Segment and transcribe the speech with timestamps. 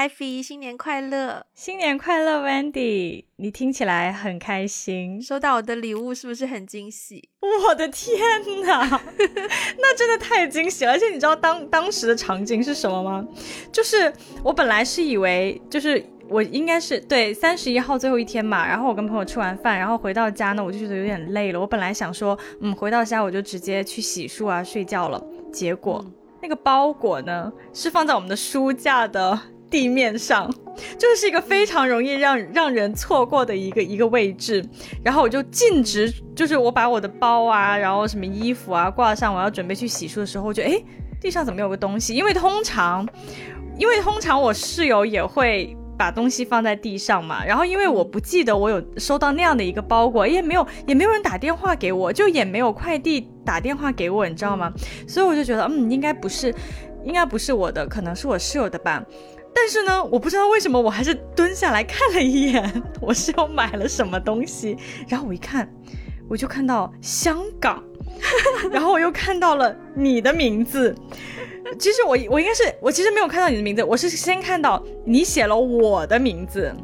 [0.00, 1.44] Ivy，新年快乐！
[1.52, 3.26] 新年快乐，Wendy！
[3.36, 7.28] 你听起来很开心，收到我的礼物是不是很惊喜？
[7.68, 8.18] 我的天
[8.64, 8.80] 哪，
[9.76, 10.92] 那真的太惊喜了！
[10.92, 13.28] 而且你知道当当时的场景是什么吗？
[13.70, 14.10] 就是
[14.42, 21.60] 我本来是以为，就是我应该是对三十一号最后一天嘛，然后我跟朋友吃完饭，然后回到家呢，我就觉得有点累了。
[21.60, 25.22] 我本来想说，嗯，回到家我就直接去洗漱啊，睡觉了。
[25.52, 26.02] 结果。
[26.42, 29.38] 那个包裹呢，是放在我们的书架的
[29.70, 30.52] 地面上，
[30.98, 34.64] 就是一个非常容易让让人错过的一个一个位置。
[35.04, 40.82] 然后我就径直，就是我把我的包啊，然后什么衣服啊挂上，我要准备去洗漱的时候，我就哎，
[41.20, 42.14] 地上怎么有个东西？
[42.14, 43.08] 因为通常，
[43.78, 45.76] 因为通常我室友也会。
[46.00, 54.72] 把东西放在地上嘛，然后因为我不记得我有收到那样的一个包裹，也没有也没有人打电话给我，就也没有快递打电话给我，你知道吗？
[55.06, 56.54] 所以我就觉得，嗯，应该不是，
[57.04, 59.04] 应该不是我的，可能是我室友的吧。
[59.54, 64.76] 但是呢，我不知道为什么，我还是蹲下来看了一眼，我是要买了什么东西。
[65.08, 65.68] 然后我一看，
[66.28, 67.82] 我就看到香港，
[68.72, 70.94] 然后我又看到了你的名字。
[71.78, 76.74] 其实我我应该是我其实没有看到你的名字，我是先看到你写了我的名字。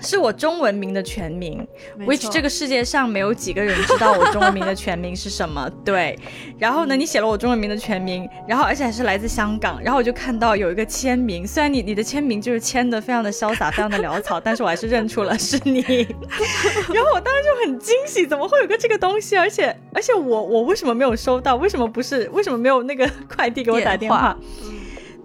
[0.00, 1.66] 是我中文名的全名
[2.00, 5.68] ，which 这个世界上没有几个人知道我中文名的全名是什么。
[5.84, 6.18] 对，
[6.58, 15.80] 然后呢，你写了我中文名的全名，然后而且还是来自香港，然后我就看到有一个签名，虽然你你的签名就是签的非常的潇洒，非常的潦草，但是我还是认出了是你。
[16.92, 19.36] 然后我当时就很惊喜，怎么会有个这个东西？
[19.36, 21.56] 而且而且我我为什么没有收到？
[21.56, 22.28] 为什么不是？
[22.32, 24.36] 为什么没有那个快递给我打电话？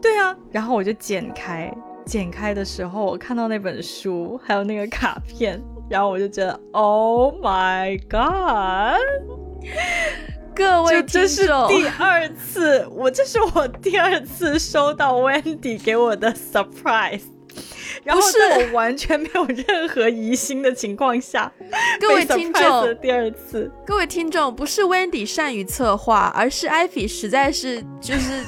[0.02, 1.72] 对啊，然后我就剪开。
[2.06, 9.02] 剪开的时候，我看到那本书，还有那个卡片，然后我就觉得，Oh my God！
[10.56, 17.24] 各位这是第二次，我这是我第二次收到 Wendy 给我的 surprise，
[18.04, 21.52] 然后在我完全没有任何疑心的情况下，
[22.00, 28.44] 各位听众，第二次，各位听众，不是 Wendy 善于策划，而是 Ivy 实在是就是。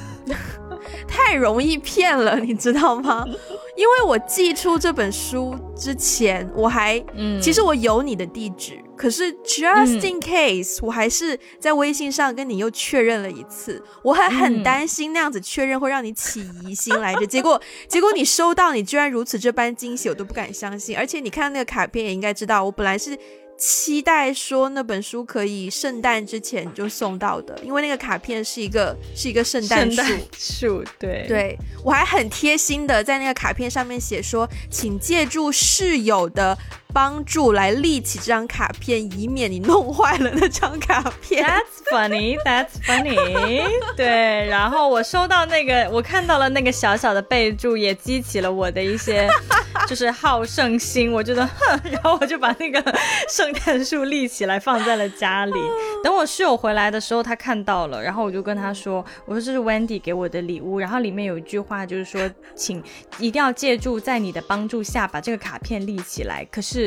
[1.07, 3.25] 太容易骗了，你知道吗？
[3.75, 17.25] 因为我寄出这本书之前，我还，嗯，其实我有你的地址，可是 just in case，我还是在微信上跟你又确认了一次，我还很担心那样子确认会让你起疑心来着。
[17.27, 20.97] 结果，结果你收到，你居然如此这般惊喜，我都不敢相信。
[20.97, 23.17] 而且你看那个卡片，也应该知道，我本来是。
[23.57, 30.03] 期待说那本书可以圣诞之前就送到的，因为那个卡片是一个是一个圣诞树
[30.37, 36.57] 树，对对，我还很贴心的在那个卡片上面写说，请借助室友的。
[36.95, 41.45] 帮助来立起这张卡片，以免你弄坏了那张卡片。
[41.45, 43.65] That's funny, that's funny。
[43.97, 49.27] 对，然后我收到那个，我看到了那个小小的备注，也激起了我的一些
[49.89, 51.11] 就是好胜心。
[51.11, 52.81] 我觉得，哼，然后我就把那个
[53.27, 55.59] 圣诞树立起来，放在了家里。
[56.01, 62.81] 等我室友回来的时候，他看到了，然后我就跟他说：“我说这是 Wendy 给我的礼物。”然后里面有一句话，就是说，请
[63.19, 66.47] 一定要借助在你的帮助下把这个卡片立起来。
[66.49, 66.84] 可是。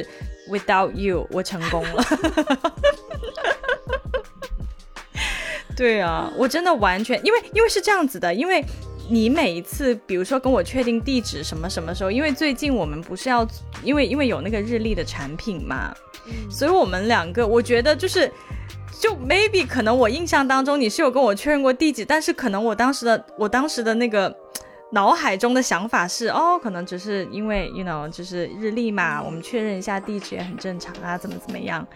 [0.51, 2.05] Without you，我成功了。
[5.77, 8.65] 对啊，我真的完全，因为因为是这样子的，因为
[9.09, 13.47] 你每一次，比如说跟我确定地址什么什么时候，因为最近我们不是要，
[13.83, 15.95] 因为因为有那个日历的产品嘛，
[16.51, 18.33] 所以我们两个，我觉得就是，
[18.99, 24.35] 就 maybe 可能我印象当中你是有跟我确认过地址，但是可能我当时的我当时的那个。
[24.91, 31.87] 脑海中的想法是，哦，可能只是因为，you know，就是日历嘛，我们确认一下地址也很正常啊，怎么怎么样？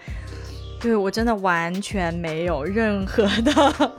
[0.80, 3.52] 对我真的完全没有任何的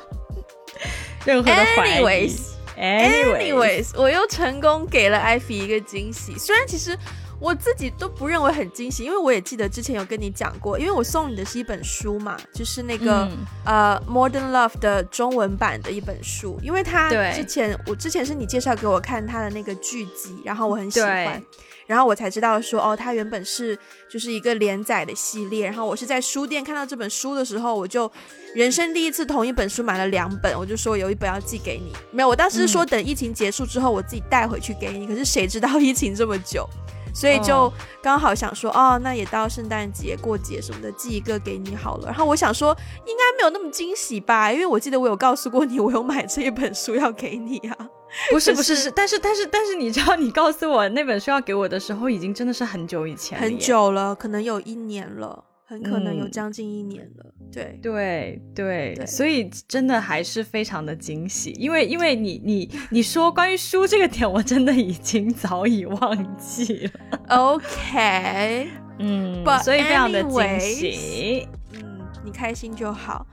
[1.25, 2.29] 任何的怀疑。
[2.77, 6.97] Anyways，Anyways，我又成功给了艾菲一个惊喜，虽然其实。
[7.43, 13.29] 我自己都不认为很惊喜，因为我也记得之前有跟你讲过，因为我送你的是一本书嘛，就是那个
[13.65, 21.43] 呃《Modern Love》的中文版的一本书，因为它之前我之前是你介绍给我看它的那个剧集，然后我很喜欢，
[21.85, 23.77] 然后我才知道说哦，它原本是
[24.09, 28.09] 就是一个连载的系列，然后我是在书店看到这本书的时候，我就
[28.55, 36.65] 人生第一次同一本书买了两本，我就说有一本要寄给你，没有，我当时是说等疫情结束之后我自己带回去给你，可是谁知道疫情这么久。
[37.13, 37.71] 所以就
[38.01, 42.07] 刚好想说，哦，那也到圣诞节过节什么的，寄一个给你好了。
[42.07, 42.75] 然后我想说，
[43.05, 47.77] 应该没有那么惊喜吧，因为我记得我有告诉过你，我有买这一本书要给你啊。
[48.29, 55.43] 不是不是是，但是但是但是，你知道，你告诉我那本书要给我的时候，已经真的是很久以前，很久了，可能有一年了。
[55.65, 57.25] 很可能有将近一年了。
[57.51, 67.19] 对对对，所以真的还是非常的惊喜，因为因为你你 你说关于书这个点，我真的已经早已忘记了。
[67.29, 68.67] OK，
[68.99, 71.47] 嗯，所以非常的惊喜。
[71.73, 73.25] 嗯，你开心就好。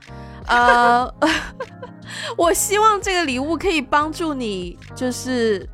[0.47, 1.13] 呃，
[2.37, 5.67] 我希望这个礼物可以帮助你，就是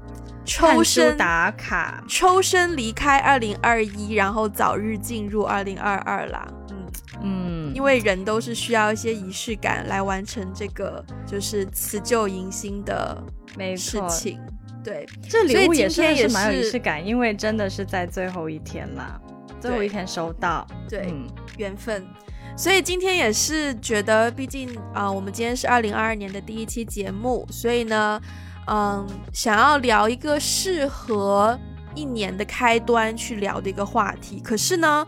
[0.47, 6.47] 抽身打卡，抽身离开二零二一，然后早日进入二零二二啦。
[6.71, 6.77] 嗯。
[7.21, 13.21] 嗯，因为人都是需要一些仪式感来完成这个就是辞旧迎新的
[13.75, 14.39] 事情。
[14.83, 19.19] 对，这礼物也是也是蛮有仪式感，因为真的是在最后一天啦，
[19.59, 21.11] 最后一天收到，对，
[21.57, 22.05] 缘分。
[22.55, 28.21] 所以今天也是觉得，毕竟啊，我们今天是二零二二年的第一期节目，所以呢，
[28.67, 31.57] 嗯，想要聊一个适合
[31.95, 34.39] 一年的开端去聊的一个话题。
[34.43, 35.05] 可是呢。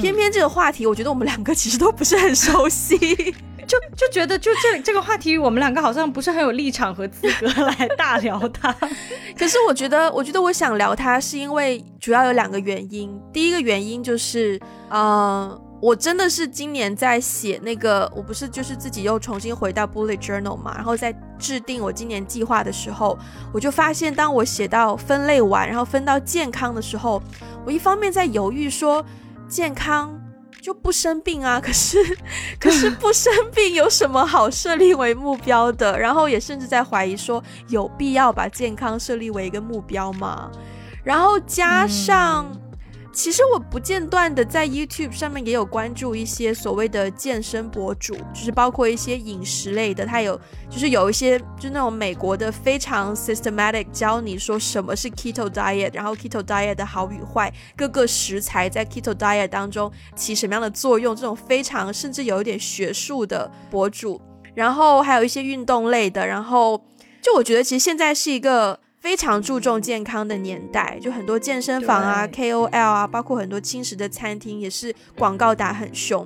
[0.00, 2.96] 偏偏这个话题，我觉得我们两个其实都不是很熟悉，
[3.66, 8.72] 就就觉得就这这个话题，我们两个好像不是很有立场和资格来大聊它。
[9.36, 13.10] 可是我觉得，我觉得我想聊它，是因为主要有两个原因。
[13.32, 23.18] 第一个原因就是，呃，我真的是今年在写那个，我不是就是自己又重新回到 bullet journal 嘛，然后在制定我今年计划的时候，
[23.52, 27.20] 我就发现，当我写到分类完，然后分到健康的时候，
[27.66, 29.04] 我一方面在犹豫说。
[29.48, 30.18] 健康
[30.62, 31.98] 就不生病啊， 可是
[32.58, 35.98] 可是不生病有什么好设立为目标的？
[35.98, 40.50] 然后也甚至在怀疑说，有必要把健康设立为一个目标吗？
[41.04, 42.46] 然后加上。
[43.12, 64.18] 其实我不间断的在 YouTube 上面也有关注一些所谓的健身博主，就是包括一些饮食类的，他有就是有一些就那种美国的非常 systematic 教你说什么是 keto diet，然后 keto diet 的好与坏，各个食材在 keto diet 当中起什么样的作用，这种非常甚至有一点学术的博主，
[64.54, 66.82] 然后还有一些运动类的，然后
[67.20, 68.80] 就我觉得其实现在是一个。
[69.02, 76.24] 非常注重健康的年代，就很多健身房啊、KOL 啊，包括很多轻食的餐厅，也是广告打很凶。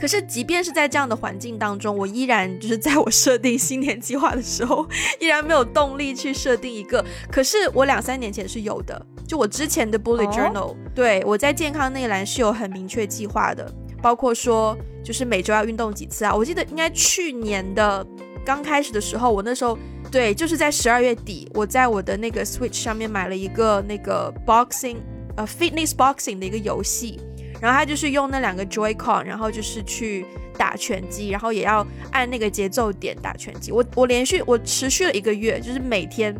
[0.00, 4.86] 可是，即便是在这样的环境当中，我依然就是 在我设定新年计划的时候，
[5.18, 7.04] 依然没有动力去设定一个。
[7.32, 13.68] 可是，我两三年前是有的，就我之前的 Bullet Journal，对我在健康那一栏是有很明确计划的，
[14.00, 16.32] 包括说就是每周要运动几次啊。
[16.32, 18.06] 我记得应该去年的
[18.44, 19.76] 刚开始的时候，我那时候。
[20.14, 24.98] 对，就是在十二月底，我在我的那个 Switch 上面买了一个那个 boxing，
[25.36, 27.18] 呃，fitness boxing 的一个游戏，
[27.60, 30.24] 然后它就是用那两个 Joy-Con，然后就是去
[30.56, 33.72] 打拳击，然后也要按那个节奏点打拳击。
[33.72, 36.32] 我我连续我持续了一个月，就是每天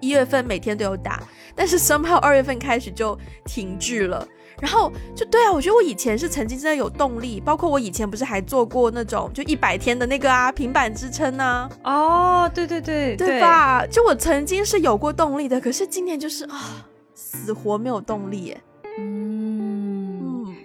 [0.00, 1.22] 一月份每天都有打，
[1.54, 4.26] 但是 somehow 二月份开始就停滞了。
[4.60, 11.68] 然后就对啊，我觉得我以前是曾经真的有动力，包括我以前不是还做过那种就一百天的那个啊平板支撑呢？
[11.84, 13.86] 哦，对对对，对吧？
[13.86, 18.60] 就我曾经是有过动力的，可是今年就是啊，死活没有动力耶。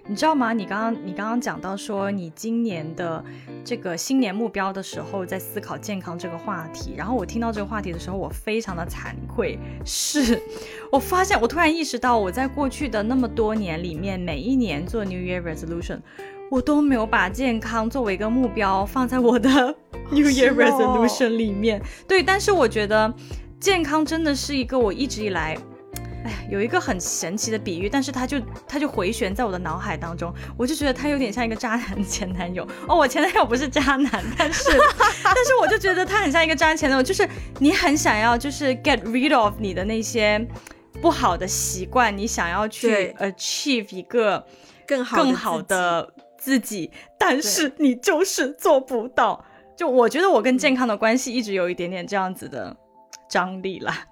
[0.07, 0.53] 你知道吗？
[0.53, 3.23] 你刚刚你刚刚讲到说你今年的
[3.63, 6.93] 这个新年目标的时候，在思考健康这个话题。
[6.95, 10.39] 然后我听到这个话题的时候，我非常的惭愧，是
[10.91, 16.01] 我发现我突然意识到，我在过去的那么多年里面，每一年做 New Year Resolution，
[16.51, 19.49] 我都没有把健康作为一个目标放在我的
[20.11, 21.81] New Year Resolution 里面。
[22.07, 23.11] 对，但是我觉得
[23.59, 25.57] 健康真的是一个我一直以来。
[26.25, 32.95] 哎，有一个很神奇的比喻，但是他就他就回旋在我的脑海当中，我就觉得他有点像一个渣男前男友哦。
[32.95, 34.71] 我前男友不是渣男，但是
[35.23, 37.29] 但是我就觉得他很像一个渣男前男友，就是
[37.59, 40.43] 你很想要就是 get rid of 你的那些
[40.99, 44.43] 不好的习惯，你想要去 achieve 一个
[44.87, 46.89] 更好更好的自己，
[47.19, 49.45] 但是你就是做不到。
[49.77, 52.75] 就我觉得我跟健康的关系一直有一点点这样子的
[53.29, 54.07] 张力啦。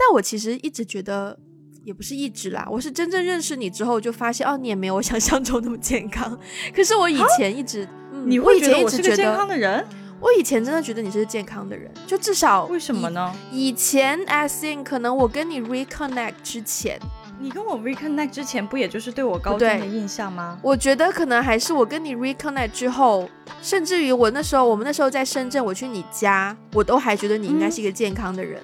[0.00, 1.38] 但我其实一直觉得，
[1.84, 6.38] 也不是一直啦，我是真正认识你之后就发现，哦，你也没有我想象中那么健康。
[6.74, 7.86] 可是我以前一直，
[8.24, 9.86] 你会觉得我是个健康的人？
[10.18, 13.30] 我以前真的觉得你是健康的人，就至少为什么呢？
[13.52, 17.00] 以前 as in 可能我跟你 reconnect 之前，
[17.38, 20.58] 你跟我 reconnect 之前不也就是对我高中的印象吗？
[20.62, 23.28] 我觉得可能还是我跟你 reconnect 之后，
[23.62, 28.60] 甚至于我那时候我们那时候在深圳，我去你家，我都还觉得你应该是一个健康的人。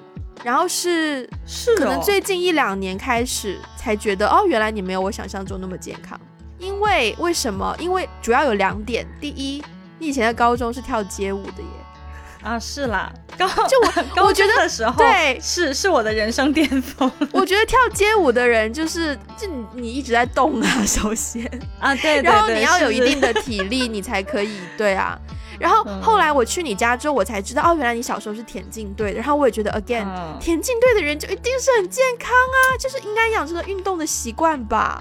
[0.47, 6.17] 然后是是，可能最近一两年开始才觉得，哦，原来你没有我想象中那么健康。
[6.61, 7.75] 因为为什么？
[7.81, 9.05] 因为主要有两点。
[9.21, 9.61] 第一，
[9.99, 11.69] 你以前在高中是跳街舞的耶。
[12.45, 21.45] 啊，是啦，高就我高 我觉得中的时候，对是是我的人生巅峰我觉得跳街舞的人就是，就你你一直在动啊，首先，
[21.81, 25.19] 啊，对对然后你要有一定的体力，你才可以，对啊。
[25.59, 29.19] 然后嗯后来我去你家之后，我才知道，哦，原来你小时候是田径队的。
[29.19, 35.01] 然后我也觉得，again，、嗯田径队的人就一定是很健康啊，就是应该养成了运动的习惯吧。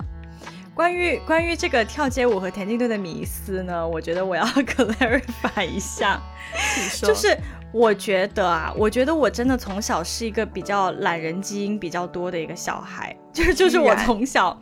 [0.74, 4.44] 关于关于这个跳街舞和田径队的迷思呢，我觉得我要
[4.76, 6.22] clarify 一下，
[7.02, 7.38] 就是
[7.72, 14.60] 我觉得啊，我觉得我真的从小是一个比较懒人基因比较多的一个小孩，就是就是我从小。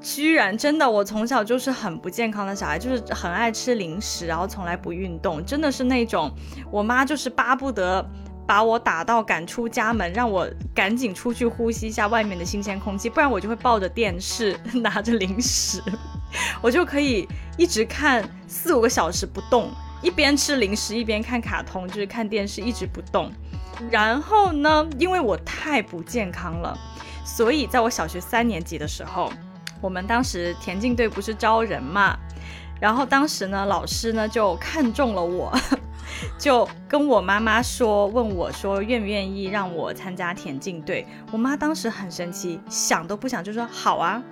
[0.00, 6.32] 居然真的，我从小就是很不健康的小孩，就是很爱吃零食，然后从来不运动，真的是那种
[6.70, 8.08] 我妈就是巴不得
[8.46, 15.82] 把我打到赶出家门，让我赶紧出去呼吸一下外面的新鲜空气，不然我就会抱着电视 拿着零食，
[16.62, 23.30] 我就可以一直看四五个小时不动，一边吃零食一边看卡通，就是看电视一直不动。
[23.90, 26.76] 然后呢，因为我太不健康了，
[27.24, 29.32] 所以在我小学三年级的时候，
[29.80, 32.16] 我们当时田径队不是招人嘛，
[32.80, 35.52] 然后当时呢，老师呢就看中了我，
[36.38, 41.06] 就跟我妈妈说，问我说愿不愿意让我参加田径队。
[41.30, 44.22] 我妈当时很生气，想都不想就说好啊，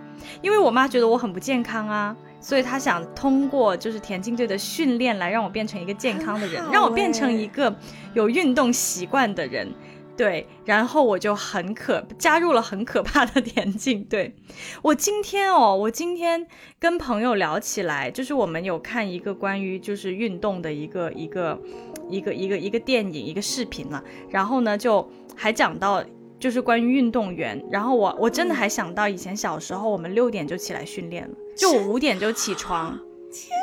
[0.43, 2.17] 因为我妈觉得我很不健康啊。
[2.38, 7.75] 所以她想通过就是田径队的训练来让我变成一个健康的人让我变成欸一个
[8.15, 9.69] 有运动习惯的人。
[10.17, 14.35] 对，然后我就很可加入了很可怕的田径队。
[14.83, 16.47] 我今天哦，我今天
[16.79, 21.61] 跟朋友聊起来，就是我们有看一个关于就是运动的一个一个
[22.09, 26.03] 一个一个一个电影一个视频了，然后呢就还讲到。
[26.39, 32.97] 就是关于运动员，然后我我真的还想到以前小时候，我们六点就起来训练了，就我五点就起床，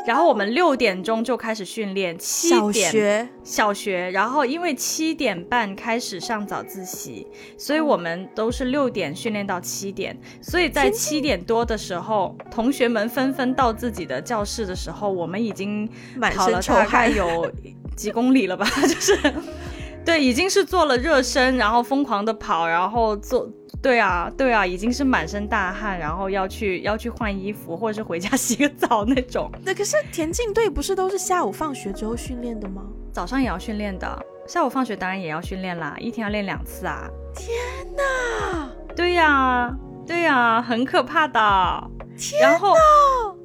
[0.06, 7.28] 然后我们六点钟就开始训练，七小点学小学，然后因为七点半开始上早自习，
[7.58, 17.52] 所以我们都是六点训练到七点，所以在七点多的时候，同学们纷纷到自己的教室的时候，我们已经满身臭跑了大概，有
[17.96, 19.18] 几公里了吧， 就是。
[20.06, 23.50] 对，已经是做了热身，然后疯狂的跑，然后做，
[23.82, 29.50] 对啊，对啊，已经是满身大汗，然后要去要去换衣服，或者是回家 洗个澡那种。
[29.64, 32.84] 那，可是田径队不是都是下午放学之后训练的吗？
[33.14, 37.08] 早上也要训练的，下午放学当然也要训练啦，一天要练两次啊。
[37.36, 37.56] 天
[37.96, 39.74] 哪，对呀、
[40.06, 41.40] 对呀、很可怕的。
[42.42, 42.76] 然后，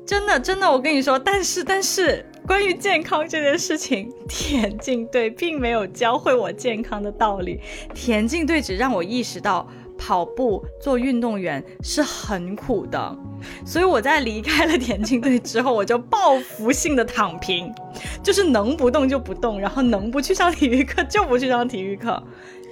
[0.06, 7.60] 真的真的，我跟你说，但是但是，关于健康这件事情，田径队并没有教会我健康的道理，
[7.94, 9.68] 田径队只让我意识到。
[10.00, 13.18] 跑步做运动员是很苦的，
[13.66, 17.74] 所以我在离开了田径队之后，我就报复性的躺平，
[18.22, 22.22] 就是能不动就不动，然后能不去上体育课就不去上体育课。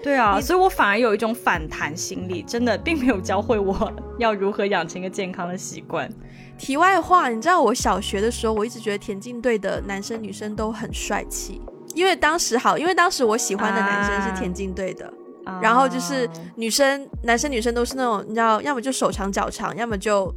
[0.07, 6.09] 对啊，所以我反而有一种反弹心理，真的并没有教会我要如何养成一个健康的习惯。
[6.57, 11.61] 题外话，你知道我小学的时候，我一直觉得田径队的男生女生都很帅气，
[11.93, 15.13] 因为当时好，因为当时我喜欢的男生是田径队的，
[15.61, 20.33] 然后就是女生、男生、女生都是那种你知道，要么就手长脚长，要么就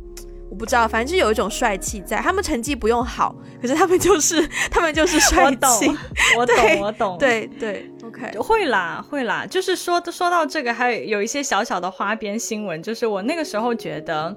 [0.50, 2.18] 我不知道，反正就有一种帅气在。
[2.18, 5.92] 他们成绩不用好，可是他们就是 他们就是帅我懂气。，
[6.36, 9.46] 我懂，我懂。，对对，OK，会啦，会啦。
[9.46, 14.36] 就是说说到这个，还有有一些小小的花边新闻，就是我那个时候觉得。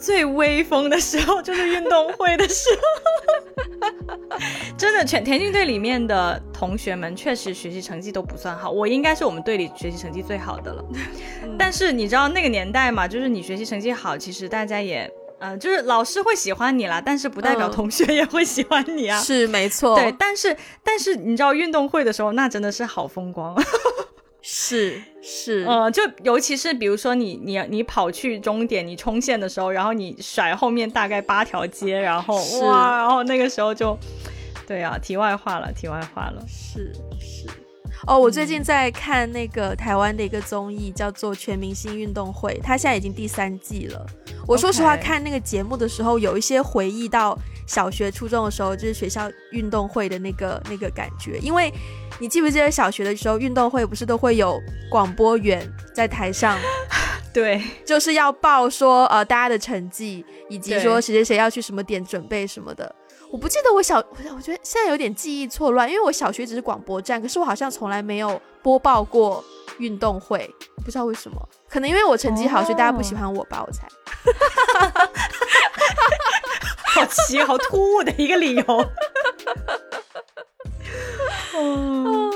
[0.00, 2.68] 最威风的时候就是运动会的时
[4.30, 4.38] 候，
[4.78, 10.84] 真的，全田径队里面的同学们确实学习成绩都不算好，我应该是我们队里学习成绩最好的了。
[11.58, 19.20] 但是你知道那个年代嘛，就是你学习成绩好，其实大家也，呃，就是老师会喜欢你啦，但是不代表嗯同学也会喜欢你啊。
[19.20, 23.54] 是没错，对，但是但是你知道运动会的时候，那真的是好风光。
[24.40, 33.98] 是是，呃，就尤其是比如说你你你跑去终点，你冲线的时候，然后你甩后面大概八条街，然后哇，然后那个时候就，
[34.66, 36.42] 对啊，题外话了，题外话了。
[36.48, 37.46] 是是。
[38.06, 44.06] 哦，我最近在看那个台湾的一个综艺，叫做《全明星运动会》，它现在已经第三季了。
[44.46, 51.38] 我说实话看那个节目的时候，有一些回忆到小学、初中的时候，就是学校运动会的那个那个感觉。
[51.40, 51.72] 因为
[52.18, 54.58] 你记不记得小学的时候，运动会不是都会有
[54.90, 56.58] 广播员在台上，
[57.34, 62.94] 对， 就是要报说呃大家的成绩，以及说谁谁谁要去什么点准备什么的。
[63.30, 69.44] 我不记得我小，我我觉得现在有点记忆错乱，因为我小学只是广播站，可是我好像从来没有播报过
[69.78, 70.48] 运动会，
[70.84, 73.86] 不知道为什么，可能因为我成绩好，所以大家不喜欢我吧，我猜。
[76.94, 78.64] 好奇好突兀的一个理由。
[81.54, 82.30] 哦，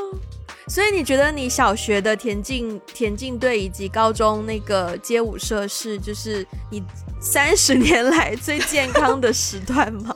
[0.69, 6.83] 所以你觉得你小学的田径田径队以及高中那个街舞社是就是你
[7.21, 10.15] 三十年来最健康的时段吗？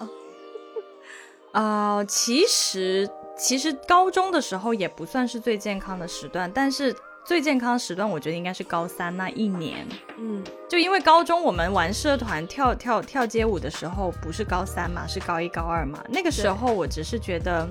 [1.61, 6.95] 啊，其实其实高中的时候也不算是最健康的时段，但是。
[7.27, 9.85] 最健康的时段，我觉得应该是高三那一年。
[10.17, 16.01] 嗯，就因为高中我们玩社团跳跳跳街舞的时候，不是高三嘛，是高一高二嘛。
[16.09, 17.69] 那个时候我只是觉得，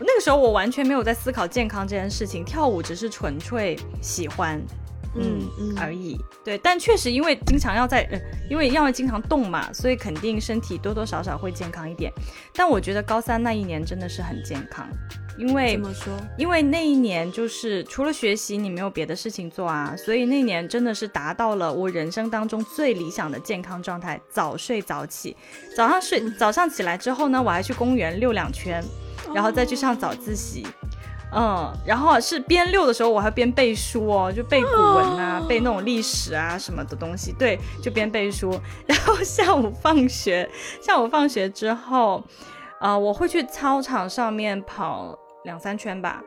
[0.00, 4.58] 那个时候我完全没有在思考健康这件事情，跳舞只是纯粹喜欢，
[5.16, 6.18] 嗯嗯而已。
[6.44, 8.08] 对，但确实因为经常要在，
[8.50, 12.12] 因为要经常动嘛，所以肯定身体多多少少会健康一点。
[12.54, 14.88] 但我觉得高三那一年真的是很健康。
[15.36, 16.12] 因为怎么说？
[16.38, 24.20] 因为那一年就是除了学习，你没有别的事情做啊，所以那年真的是达到了我人生当中最理想的健康状态。
[24.30, 25.36] 早睡早起，
[25.76, 28.80] 早上睡，早上起来之后呢，我还去公园溜两圈，
[29.34, 30.64] 然后再去上早自习。
[31.34, 37.32] 嗯，然后是边溜的时候，我还边背书哦，就背古文啊，背那种历史啊什么的东西。
[37.32, 38.58] 对，就边背书。
[38.86, 40.48] 然后下午放学，
[40.80, 42.22] 下午放学之后，
[42.78, 45.18] 啊，我会去操场上面跑。
[45.44, 46.22] 两三圈吧，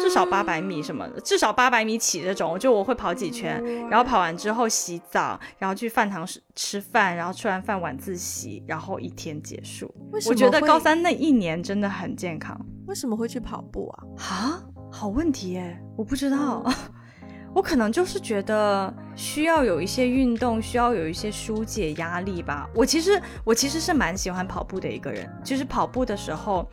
[0.00, 9.92] 至少八百米什么的，至少八百米起这种，就我会跑几圈，然后跑完之后洗澡，然后去饭堂吃吃饭，然后吃完饭晚自习，然后一天结束。
[10.26, 12.58] 我觉得高三那一年真的很健康。
[12.86, 14.04] 为什么会去跑步啊？
[14.18, 14.62] 啊，
[14.92, 16.62] 好问题耶，我不知道，
[17.54, 22.68] 我可能就是觉得需要有一些运动，需要有一些疏解压力吧。
[22.74, 26.68] 我其实我其实是蛮喜欢跑步的一个人，就是跑步的时候。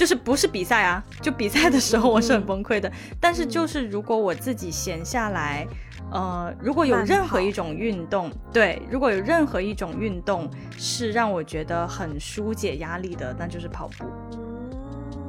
[0.00, 2.90] 就是不是比赛啊，就比赛的时候我是很崩溃的。
[3.20, 5.66] 但是就是如果我自己闲下来，
[6.10, 14.06] 呃，如果有任何一种运动，对，如果有任何一种运动是让我觉得很疏解压力的，那就是跑步。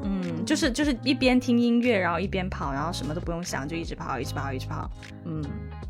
[0.03, 4.89] 嗯，就是就是一边听音乐，然后一边跑，然后什么都不用想，就一直跑，一直跑，一直跑。
[5.25, 5.43] 嗯，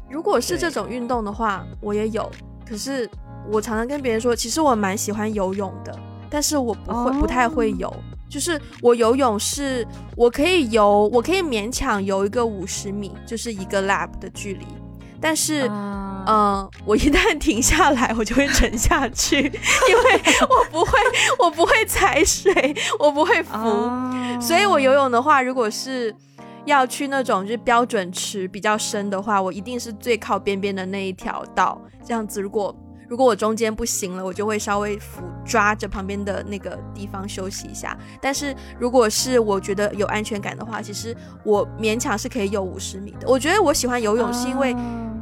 [0.09, 2.27] 如果是这种运动的话，我也有。
[2.67, 3.07] 可是
[3.47, 5.95] 我常常跟别人说，其实我蛮喜欢游泳的，
[6.31, 7.93] 但是我不会，不太会游。
[8.31, 14.65] 就是我游泳是，我可以游，我可以勉强游一个五十米，就是一个 lap 的距离。
[15.19, 15.69] 但是，
[16.25, 20.97] 嗯，我一旦停下来，我就会沉下去，因为我不会，
[21.43, 23.51] 我不会踩水，我不会浮。
[24.39, 26.15] 所以，我游泳的话，如果是
[26.65, 31.79] 要去那种就是标准池比较深的话，我一定是最靠边边的那一条道。
[32.03, 32.75] 这样子，如果
[33.11, 37.97] 如果我中间不行了，我就会稍微扶抓着旁边的那个地方休息一下。
[38.21, 43.27] 但是如果是我觉得有安全感的话，其实我勉强是可以游五十米的。
[43.27, 44.73] 我觉得我喜欢游泳是因为，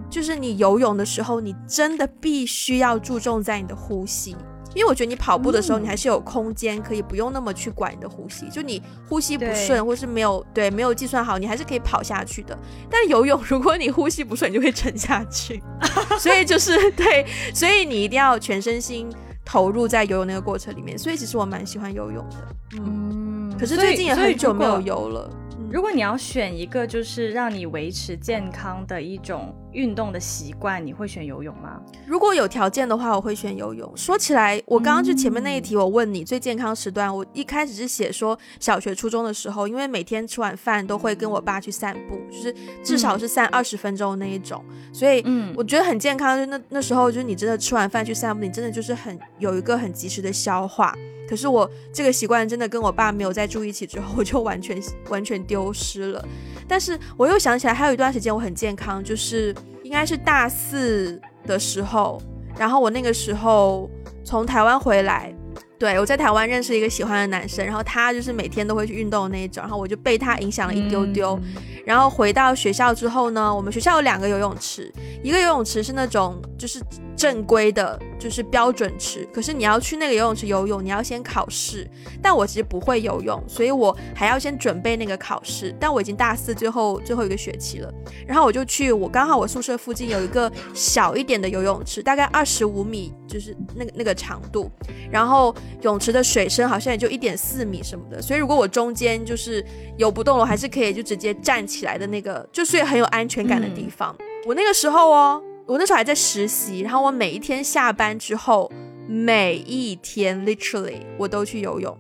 [0.08, 4.36] 就是你游泳的时候，你真的必须要注重在你的呼吸。
[4.76, 8.48] 因为我觉得你跑步的时候，你还是有空间可以不用那么去管你的呼吸。
[8.50, 12.58] 就你呼吸不顺，或是没有对没有计算好，你还是可以跑下去的。
[12.90, 15.62] 但游泳，如果你呼吸不顺，你就会沉下去。
[16.20, 19.10] 所以就是对，所以你一定要全身心
[19.44, 20.98] 投入在游泳那个过程里面。
[20.98, 22.36] 所以其实我蛮喜欢游泳的。
[22.78, 25.30] 嗯，可是最近也很久没有游了。
[25.72, 31.80] 如果你要选一个，就是让你维持健康的一种运动的习惯，你会选游泳吗？
[32.06, 33.92] 如果有条件的话，我会选游泳。
[33.96, 46.38] 说起来，我刚刚就前面那一题，我问你最健康时段，我一开始是写说小学、初中的时候，因为每天吃完饭都会跟我爸去散步，就是至少是散二十分钟那一种，所以嗯，我觉得很健康。
[46.38, 50.96] 就那那时候，就是你真的吃完饭去散步，你真的就是很有一个很及时的消化。
[51.30, 56.28] 可是我这个习惯真的跟我爸没有再住一起之后，我就完全完全丢失了。
[56.68, 59.56] 但是我又想起来，还有一段时间我很健康，就是
[59.90, 62.22] 应该是大四的时候，
[62.60, 63.90] 然后我那个时候
[64.24, 65.34] 从台湾回来。
[65.80, 71.40] 对，我在台湾认识一个喜欢的男生，然后他就是每天都会去运动那一种，然后我就被他影响了一丢丢。
[71.86, 74.92] 然后回到学校之后呢，我们学校有两个游泳池，
[75.24, 76.82] 一个游泳池是那种就是
[77.16, 81.90] 正规的，就是标准池，可是你要去那个游泳池游泳，你要先考试。
[82.22, 85.74] 但我其实不会游泳，所以我还要先准备那个考试。
[85.80, 87.92] 但我已经大四最后最后一个学期了，
[88.28, 94.70] 然后我就去，我刚好我宿舍附近有一个小一点的游泳池，大概二十五米，就是那个那个长度，
[95.10, 95.56] 然后。
[95.82, 99.64] 泳池的水深好像也就一点四米什么的，所以如果我中间就是
[99.98, 104.16] 游不动了，还是可以就直接站起来的那个，就是很有安全感的地方。
[104.46, 108.72] 我那个时候哦，我那时候还在实习，然后我每一天下班之后，
[109.08, 111.98] 每一天 literally 我都去游泳。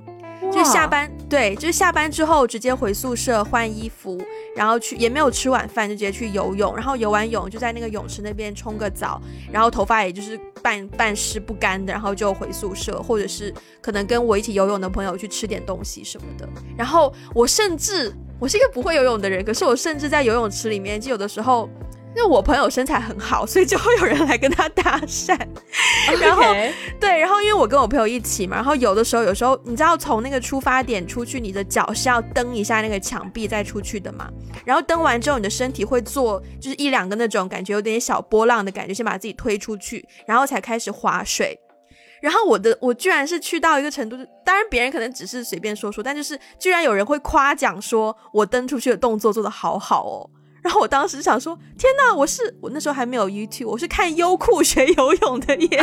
[0.52, 4.20] 就下班，对，就是下班之后直接回宿舍换衣服，
[4.56, 16.50] 然后去也没有吃晚饭，就直接去游泳，然后游完泳就在那个泳池那边冲个澡，然后头发也就是半半湿不干的，然后就回宿舍，或者是可能跟我一起游泳的朋友去吃点东西什么的。
[16.78, 21.70] 然后我甚至我是一个不会游泳的人，可是我甚至在游泳池里面，就有的时候。
[22.16, 25.38] 因为我朋友身材很好， 所以就会有人来跟他搭讪。
[26.20, 26.44] 然后
[27.00, 34.30] 对，然后因为我跟我朋友一起嘛，然后有的时候，有时候你知道从那个出发点出去，你的脚是要蹬一下那个墙壁再出去的嘛。
[34.66, 41.58] 然后蹬完之后，你的身体会做就是一两个那种感觉有点小波浪的感觉，先把自己推出去，然后才开始划水。
[42.22, 50.30] 然后我的我居然是去到一个程度，当然别人可能只是随便说说，但就是居然有人会夸奖说我蹬出去的动作做得好好哦。
[50.62, 55.82] 然后我当时想说，天哪，我是我那时候还没有 YouTube，我是看优酷学游泳的耶，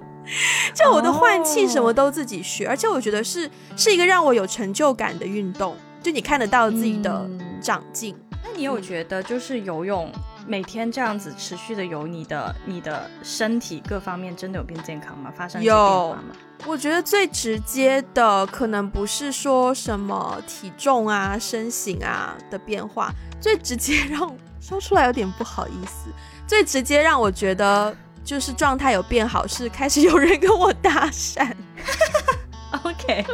[0.74, 7.28] 就我的换气什么都自己学，而且我觉得是是一个让我有成就感的运动，就你看得到自己的
[7.62, 8.14] 长进。
[8.42, 10.10] 那你有觉得就是游泳
[10.46, 15.32] 每天这样子持续的游，你的你的身体各方面真的有变健康吗？
[15.34, 16.34] 发生有变化吗？
[16.66, 23.12] 我觉得最直接的可能不是说什么体重啊、身形啊的变化。
[23.40, 26.10] 最直接 让说出来有点不好意思，
[26.46, 31.50] 最直接让我觉得就是状态有变好，是开始有人跟我搭讪。
[32.84, 33.24] OK，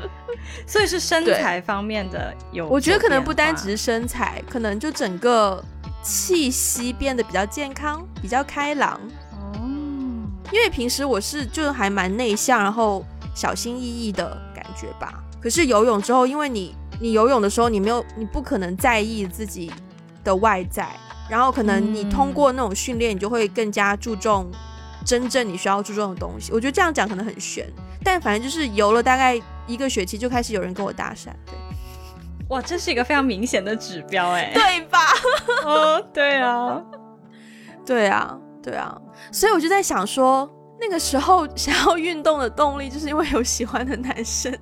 [0.66, 5.64] 所以是身材方面的有，我觉得可能不单只是身材，可能就整个
[6.02, 9.00] 气息变得比较健康，比较开朗。
[10.46, 13.04] 哦，因为平时我是就是还蛮内向，然后
[13.34, 15.22] 小心翼翼的感觉吧。
[15.40, 16.74] 可是游泳之后，因为你。
[16.98, 19.70] 你游泳的时候，你没有，你不可能在意自己
[20.24, 20.88] 的外在，
[21.28, 24.50] 然后可能你通过那种训练，你就会更加注重
[25.04, 26.52] 真正你需要注重的东西。
[26.52, 27.70] 我觉得这样讲可能很悬，
[28.02, 31.26] 但反正就是游了大概一个学期，就开始有人跟我搭讪。
[31.44, 31.54] 对，
[32.48, 35.00] 哇，这是一个非常明显的指标，哎，对吧？
[35.66, 36.82] 哦，对啊，
[37.84, 39.00] 对啊，对啊，
[39.30, 40.50] 所以我就在想说。
[40.78, 44.54] 那个时候 想要运动的动力，就是因为有喜欢的男生。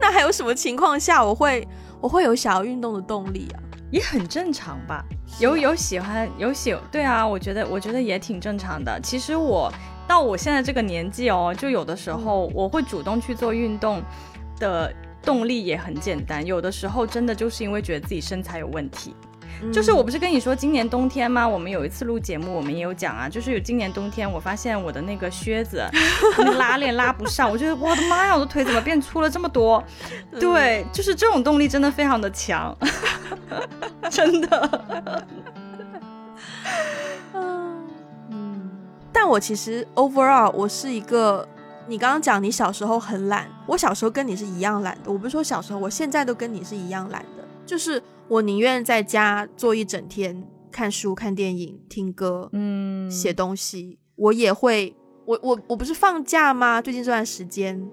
[0.00, 1.64] 那还有什么情况下我会
[2.00, 3.62] 我会有想要运动的动力啊？
[3.92, 5.04] 也很正常吧。
[5.38, 9.00] 有有喜欢有喜，对啊，我觉得我觉得也挺正常的。
[9.00, 9.72] 其实我
[10.08, 14.02] 到我现在这个年纪哦，就有的时候我会主动去做运动
[14.58, 14.92] 的
[15.22, 16.44] 动力也很简单。
[16.44, 19.14] 有的时候真的就是因为觉得自己身材有问题。
[19.72, 21.46] 就是我不是跟你说今年冬天吗？
[21.46, 23.28] 我们有一次录节目，我们也有讲啊。
[23.28, 25.84] 就是有今年冬天，我发现我的那个靴子
[26.38, 29.82] 那个拉链拉不上，我觉得我的妈呀，我的腿怎么变粗了这么多？
[30.40, 32.76] 对，就是这种动力真的非常的强，
[34.10, 34.84] 真的。
[37.34, 38.70] 嗯，
[39.12, 41.46] 但我其实 overall 我是一个，
[41.86, 45.12] 你刚刚讲你小时候很懒，我小时候跟你是一样懒的。
[45.12, 48.02] 我不是说小时候，我现在都跟你是一样懒的，就是。
[48.30, 53.98] 我宁愿在家坐一整天，看书、看电影、听歌，嗯，写东西。
[54.14, 54.94] 我也会，
[55.26, 56.80] 我我我不是放假吗？
[56.80, 57.84] 最近这段时间，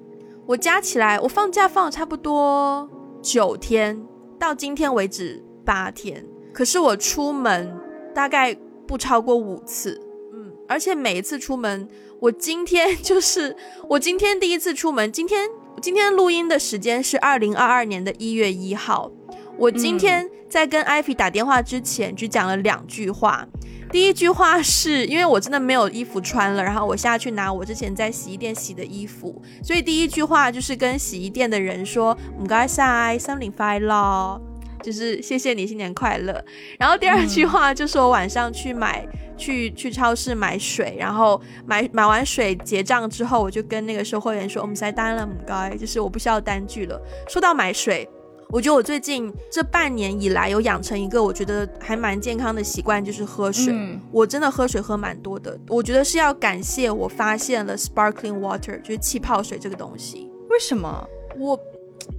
[0.46, 2.88] 我加起来，我放假放了差不多
[3.20, 4.00] 九天，
[4.38, 6.24] 到今天为止八天。
[6.54, 7.76] 可是我出门
[8.14, 10.00] 大概不超过五次，
[10.36, 13.58] 嗯，而且每一次出门，我今天 就是
[13.90, 15.12] 我今天第一次出门。
[15.12, 15.50] 今天
[15.82, 19.12] 今天录音的时间是二零二二年的一月一号。
[19.58, 23.46] 我今天在跟艾菲打电话之前，只讲了两句话。
[23.90, 34.40] 第一句话是因为我真的没有衣服穿了，然后我下去拿我之前在洗衣店洗的衣服，所以第一句话就是跟洗衣店的人说“唔该晒，新年快乐”，
[34.84, 36.44] 就是谢谢你新年快乐。
[36.78, 47.02] 然后第二句话就是我晚上去买去去超市买水，然后买买完水结账之后，我就跟那个售货员说“我们塞单了，唔该”，就是我不需要单据了。
[47.28, 48.08] 说到买水。
[48.50, 53.76] 我觉得我最近这半年以来有养成一个我觉得还蛮健康的习惯，就是喝水。
[54.12, 55.60] 我真的喝水喝蛮多的。
[55.68, 60.30] 我觉得是要感谢我发现了 sparkling water，就是气泡水这个东西。
[60.50, 61.08] 为什么？
[61.38, 61.60] 我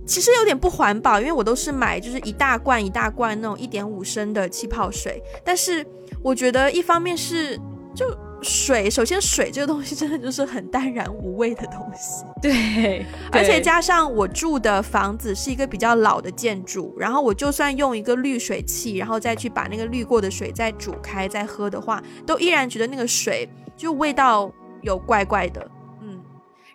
[0.07, 5.23] 其实有点不环保，因为我都是买就是一大罐一大罐那种一点五升的气泡水。
[5.45, 5.85] 但是
[6.23, 7.59] 我觉得一方面是
[7.95, 8.07] 就。
[8.43, 25.69] 水，首先水这个东西真的就是很淡然无味的东西， 对，而且加上我住的房子是一个比较老的建筑，然后我就算用一个滤水器，然后再去把那个滤过的水再煮开再喝的话，都依然觉得那个水就味道有怪怪的。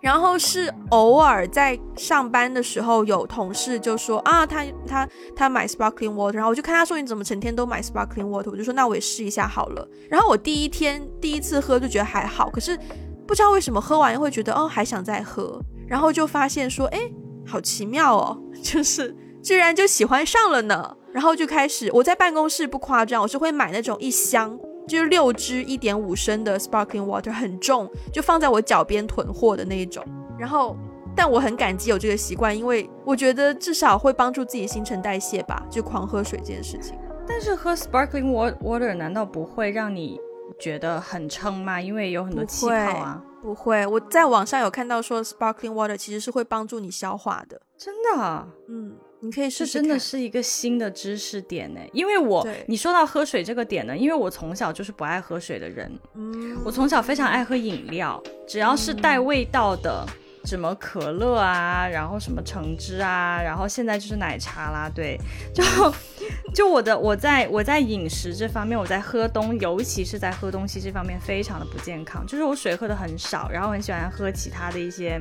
[0.03, 9.87] 然后是偶尔在上班的时候，有同事就说啊，他他他买 sparkling water，然后我就看他说你怎么成天都买 sparkling water，我就说那我也试一下好了。
[10.09, 12.77] 然后我第一天第一次喝就觉得还好，可是
[13.25, 17.09] 不知道为什么喝完会觉得哦还想再喝，然后就发现说哎
[17.47, 20.97] 好奇妙哦， 就是居然就喜欢上了呢。
[21.13, 24.59] 然后就开始我在办公室不夸张，我是会买那种一箱。
[24.87, 30.03] 就是六支一点五升的 sparkling water 很重，就放在我脚边囤货的那一种。
[30.37, 30.75] 然后
[31.15, 36.97] 但我很感激有这个习惯，因为我觉得至少会帮助自己新陈代谢吧，就狂喝水这件事情。
[37.25, 40.19] 但是喝 sparkling water 难道不会让你
[40.59, 41.79] 觉得很撑吗？
[41.79, 43.23] 因为有很多气泡啊。
[43.41, 47.61] 不会，我在网上有看到说 sparkling water 其实是会帮助你消化的。
[47.77, 48.47] 真的？
[48.69, 49.73] 嗯，你可以试试。
[49.73, 51.79] 真的是一个新的知识点呢。
[51.93, 55.91] 因为我你说到喝水这个点呢，因为我从小就是不爱喝水的人。
[56.15, 56.57] 嗯。
[56.63, 60.05] 我从小非常爱喝饮料，只要是带味道的。
[60.45, 65.17] 什么可乐啊，然后什么橙汁啊，然后现在就是奶茶啦，对，
[65.55, 65.63] 就
[66.53, 75.17] 就我的我在我在饮食这方面，我在喝东，尤其是在喝东西这方面非常的不健康，就是我水喝的很少，然后很喜欢喝其他的一些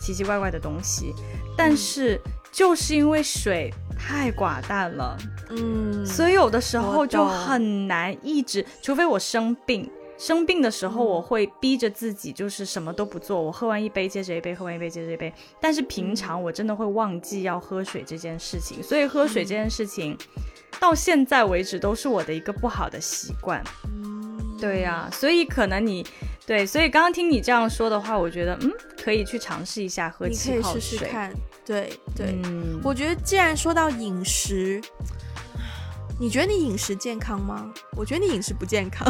[0.00, 1.14] 奇奇怪怪的东西，
[1.56, 2.20] 但是
[2.52, 5.16] 就是因为水太寡淡了，
[5.50, 9.90] 嗯，所以有的时候就很难一直，除非我生病。
[10.18, 13.40] 生病的时候，我会逼着自己，就是什么都不做。
[13.40, 15.32] 我喝完一杯接着一杯，喝完一杯接着一杯。
[15.58, 20.14] 但是平常我真的会忘记要喝水这件事情，所以喝水这件事情
[20.78, 23.64] 到现在为止都是我的一个不好的习惯。
[24.60, 26.06] 对呀，所以可能你
[26.50, 30.80] 对，所以刚刚听你这样说的话，我觉得嗯，可以去尝试一下喝气泡水。
[30.80, 31.32] 试试看。
[31.64, 32.34] 对对，
[32.82, 34.82] 我觉得既然说到饮食。
[36.18, 37.72] 你觉得你饮食健康吗？
[37.96, 39.06] 我觉得你饮食不健康。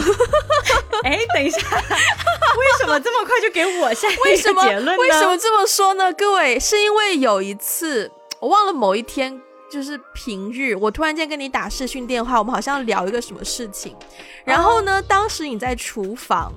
[1.03, 4.97] 哎，等一下，为什么这么快就给我下一个结论呢？
[4.99, 6.13] 为什么这么说呢？
[6.13, 9.41] 各位，是因为有一次我忘了某一天，
[9.73, 13.97] 就是平日，我突然间跟你打视讯电话，我们好像聊一个什么事情，
[14.45, 16.53] 然后呢，当时你在厨房。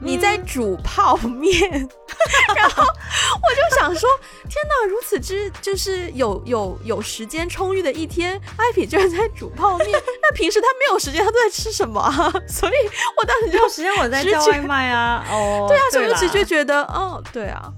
[0.00, 1.70] 你在煮泡面，
[2.54, 4.08] 然后我就想说，
[4.48, 9.88] 天哪，如此之就是有有有时间充裕的一天，艾比居然在煮泡面。
[10.20, 12.30] 那平时他没有时间，他都在吃什么啊？
[12.46, 12.72] 所以
[13.16, 15.24] 我当时就时间我在叫外卖啊。
[15.30, 17.72] 哦， 对啊，所以我直接觉得，哦，对啊，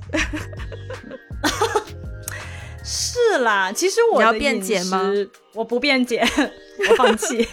[2.83, 3.71] 是啦。
[3.71, 5.01] 其实我要辩解吗？
[5.53, 6.27] 我不辩解，
[6.91, 7.49] 我放弃。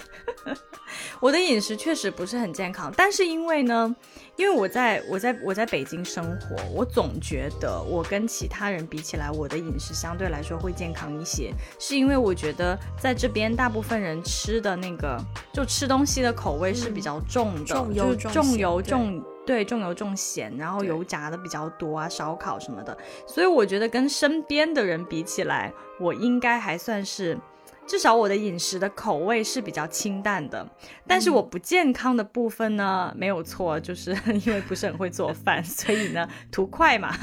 [1.19, 3.95] 我的饮食确实不是很健康，但是因为呢。
[4.36, 11.54] 因为我在我在我在北京生活，我总觉得我跟其他人比起来，我的饮食相对来说会健康一些。
[11.80, 15.19] 是因为我觉得在这边大部分人吃的那个，
[15.54, 22.98] 就吃东西的口味是比较重的，重油重油重对重油重咸，然后油炸的比较多啊，烧烤什么的。
[23.28, 27.38] 所以我觉得跟身边的人比起来，我应该还算是。
[27.86, 30.67] 至少我的饮食的口味是比较清淡的，
[31.06, 34.12] 但是我不健康的部分呢，没有错，就是
[34.46, 37.13] 因为不是很会做饭， 所以呢图快嘛，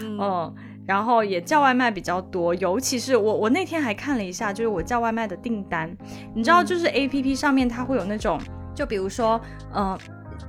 [0.00, 0.54] 嗯，
[0.86, 5.96] 然后也叫外卖比较多，尤其是我我那天还看了一下，就是我叫外卖的订单，
[6.34, 8.40] 你知道，就是 A P P 上面它会有那种，
[8.74, 9.40] 就比如说，
[9.74, 9.98] 嗯。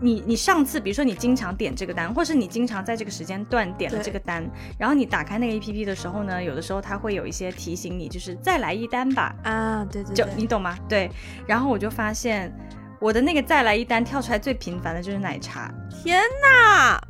[0.04, 4.44] 你你上次比如说你经常点这个单，或是你经常在这个时间段点了这个单，
[4.78, 9.34] 然后你打开那个 A P P 的时候呢，有的时候它会有一些提醒你，就是再来一单吧。
[9.44, 10.78] 啊，对对，就你懂吗？
[10.90, 11.10] 对。
[11.48, 12.54] 然后我就发现
[13.00, 15.74] 我的那个再来一单跳出来最频繁的就是奶茶。
[15.90, 17.02] 天哪！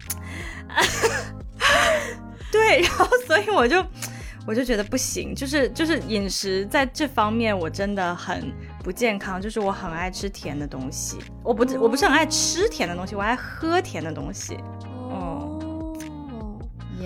[2.51, 3.84] 对，然后所以我就
[4.45, 8.51] 我就觉得不行，就是就是饮食在这方面我真的很。
[8.84, 11.17] 不健康，就是我很爱吃甜的东西。
[11.41, 14.58] 我不，我不是很爱吃甜的东西，我爱喝甜的东西。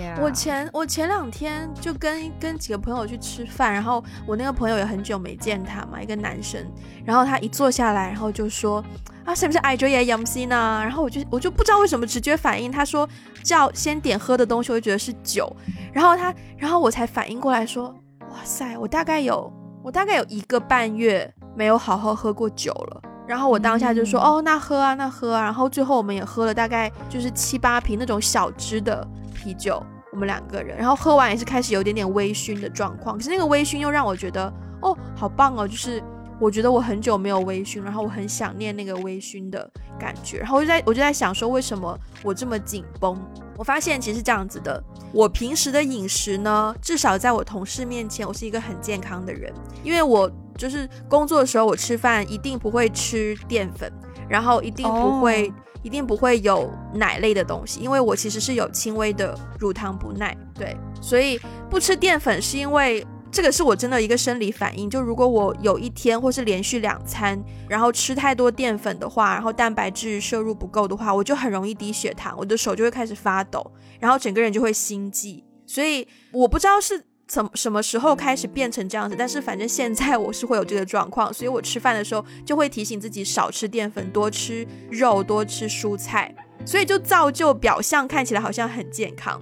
[0.02, 6.64] 哦，我前我前两天就跟跟几个朋友去吃饭，然后我那个朋友也很久没见他嘛，一个男生，
[7.04, 8.84] 然后他一坐下来，然后就说
[9.24, 10.80] 啊，是不是 I J 也 M C 呢？
[10.82, 13.08] 然后我就我就不知道为什么直觉反应，他说
[13.42, 15.54] 叫先点喝的东西，我就觉得是酒，
[15.92, 17.88] 然后他，然后我才反应过来说，
[18.30, 21.32] 哇塞，我大概有我大概有一个半月。
[21.56, 29.04] 没有好好喝过酒了，然后我当下就说哦，那喝啊，那喝啊，然后最后我们也喝了大概就是七八瓶那种小支的
[29.38, 29.80] 啤酒，
[30.12, 36.02] 我们两个人，然后喝完也是开始有点点微醺的状况，可是那个微醺又让我觉得哦，好棒哦，就是
[36.40, 43.16] 我觉得我很久没有微醺，然后我很想念那个微醺的感觉，然后我就在我就在想说为什么我这么紧绷，
[43.56, 49.52] 我发现其实是这样子的，我平时的饮食呢，至少在我同事面前，我是一个很健康的人，
[49.84, 50.30] 因为我。
[50.58, 53.88] 就是工作的时候，我吃饭一定不会吃淀粉，
[54.28, 61.38] 然后一定不会，一定不会有奶类的东西，因为我其实是有轻微的乳糖不耐，对，所以
[61.70, 64.88] 不吃淀粉是因为这个是我真的一个生理反应。
[64.88, 67.38] 就如果我有一天或是连续两餐，
[67.68, 75.44] 然后吃太多淀粉的话，然后蛋白质摄入不够的话，我就很容易低血糖，我的手就会开始发抖，然后整个人就会心悸。
[75.66, 77.04] 所以我不知道是。
[77.28, 79.14] 从什么时候开始变成这样子？
[79.16, 89.40] 但是反正现在我是会有这个状况，所以我吃饭的时候就会提醒自己少吃淀粉，多吃肉，多吃蔬菜，所以就造就表象看起来好像很健康。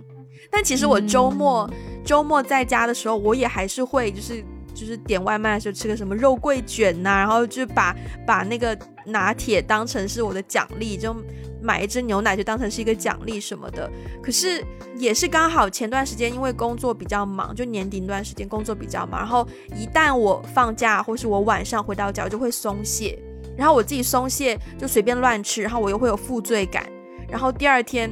[0.50, 1.70] 但其实我周末
[2.04, 4.44] 周末在家的时候，我也还是会就是
[4.76, 11.16] 就是点外卖的时候吃个什么肉桂卷呐、然后就把把那个拿铁当成是我的奖励，就
[11.62, 13.90] 买一支牛奶就当成是一个奖励什么的。
[14.22, 14.62] 可是
[14.98, 23.18] 也是刚好前段时间因为工作比较忙，就年底那段时间工作比较忙，然后一旦我放假或是我晚上回到家，我就会松懈，
[23.56, 26.86] 然后我自己松懈就随便乱吃，然后我又会有负罪感，
[27.28, 28.10] 然后第二天。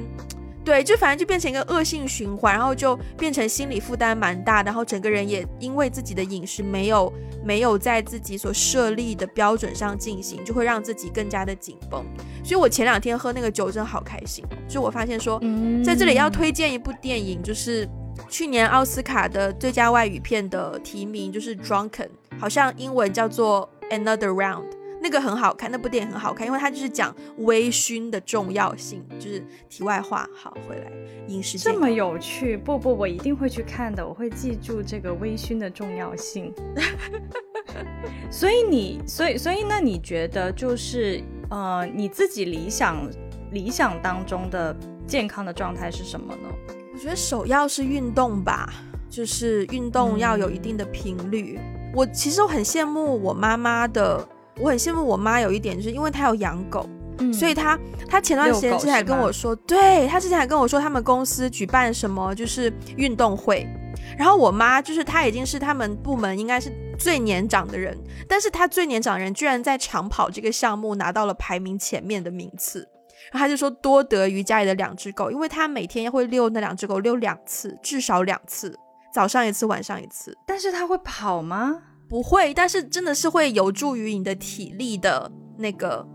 [0.65, 7.13] 对，就反正就变成一个恶性循环，然后就变成心理负担蛮大，然后整个人也因为自己的饮食没有
[7.45, 12.03] 没有在自己所设立的标准上进行，就会让自己更加的紧绷。
[12.43, 15.39] 所以我前两天喝那个酒真的好开心，就我发现说，
[15.85, 17.87] 在这里要推荐一部电影，就是
[18.31, 21.91] 去年奥斯卡的最佳外语片的提名，就是《Drunken》，
[22.39, 24.63] 好像英文叫做《Another Round》。
[25.05, 29.05] 那个很好看，那部电影很好看，因为它就是讲微醺的重要性。
[29.21, 30.91] 就是题外话，好回来
[31.29, 36.51] 饮食这么有趣，不不，我一定会去看的，我会记住这个微醺的重要性。
[38.33, 43.07] 所以你，所以所以那你觉得就是呃，你自己理想
[43.53, 44.75] 理想当中的
[45.07, 46.49] 健康的状态是什么呢？
[46.95, 48.73] 我觉得首要是运动吧，
[49.11, 51.61] 就是运动要有一定的频率。
[51.95, 54.27] 我其实我很羡慕我妈妈的。
[54.61, 56.89] 我很羡慕我妈有一点，就是因为她有养狗，
[57.33, 63.67] 所以她她前段时间之前还跟我说，对她之前还跟我说他们公司举办什么就是运动会，
[64.17, 72.89] 然后我妈就是她已经是他们部门应该是最年长的人，但是她最年长人居然在长跑这个项目拿到了排名前面的名次，
[73.33, 78.79] 然后她就说多得于家里的两只狗，因为她每天会遛那两只狗遛两次，至少两次，
[79.13, 80.37] 早上一次，晚上一次。
[80.47, 81.83] 但是她会跑吗？
[82.15, 86.07] 不会，但是真的是会有助于你的体力的那个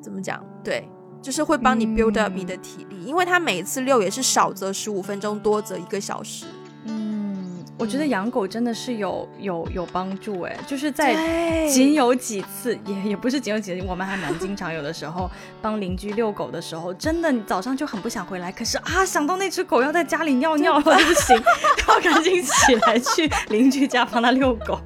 [0.00, 0.42] 怎么讲？
[0.64, 0.88] 对，
[1.20, 6.46] 就是会帮你 build up 你的体力，因为它每一次遛也是少则十五分钟，多则一个小时。
[6.86, 15.30] 嗯，我觉得养狗真的是有有有帮助哎，就是在仅有几次，也也不是仅有几次，我们还蛮经常有的时候
[15.60, 21.36] 帮邻居遛狗的时候，真的你早上就很不想回来，可是啊想到那只狗要在家里尿尿了不行，
[21.86, 24.80] 要赶紧起来去邻居家帮他遛狗。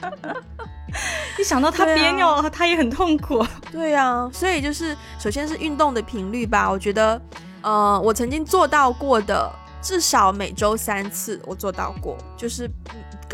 [1.38, 3.44] 一想到他憋尿了，他也很痛苦。
[3.70, 6.70] 对呀，所以就是首先是运动的频率吧。
[6.70, 7.20] 我觉得，
[7.60, 12.70] 呃，我曾经做到过的，至少每周三次，我做到过，就是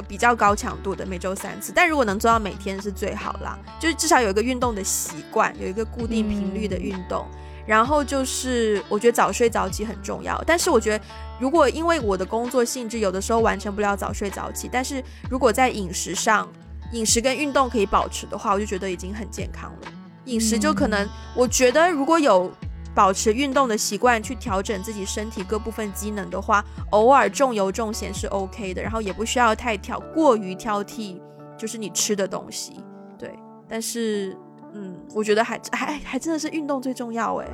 [0.08, 1.72] 比较高强度的每周三次。
[1.74, 7.24] 但如果能做到每天是最好啦，就是至少有一个运动的习惯，有一个固定频率的运动。
[7.64, 10.42] 然后就是，我觉得早睡早起很重要。
[10.46, 11.04] 但是我觉得，
[11.40, 16.48] 如果因为我的工作性质，有的时候完成不了早睡早起，但是如果在饮食上，
[16.92, 19.92] 饮食跟运动可以保持的话，我就觉得已经很健康了。
[20.24, 22.52] 饮食就可能，我觉得如果有
[22.94, 28.82] 保持运动的习惯，去调整自己身体各部分机能的话，偶尔重油重咸是 OK 的。
[28.82, 31.20] 然后也不需要太挑，过于挑剔，
[31.56, 32.84] 就是你吃的东西。
[33.16, 33.32] 对，
[33.68, 34.36] 但是。
[34.74, 37.48] 嗯，我觉得还还还真的是运动最重要哎。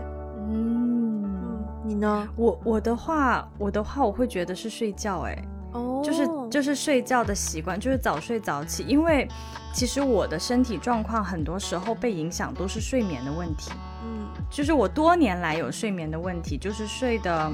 [0.48, 2.28] 嗯，你呢？
[2.36, 5.36] 我我的话，我的话，我会觉得是睡觉哎。
[5.72, 8.84] 哦，就是就是睡觉的习惯，就是早睡早起。
[8.84, 9.28] 因为
[9.74, 13.70] 其实我的身体状况很多时候被影响都是睡眠的问题。
[14.04, 17.52] 嗯，就是我多年来有睡眠的问题，就是睡的。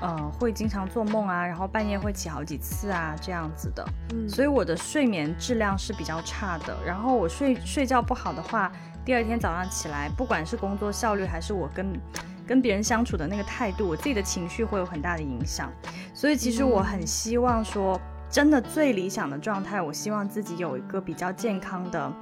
[0.00, 3.86] 呃，会经常做梦啊，然后半夜会起好几次啊，这样子的。
[4.12, 6.76] 嗯，所以我的睡眠质量是比较差的。
[6.84, 8.70] 然后我睡睡觉不好的话，
[9.04, 12.00] 第二天早上起来，不管是工作效率还是我跟
[12.46, 15.72] 跟别人相处的那个态度，我自己的情绪会有很大的影响。
[16.14, 22.12] 所以其实我很希望说，真的最理想的状态，我希望自己有一个比较健康的，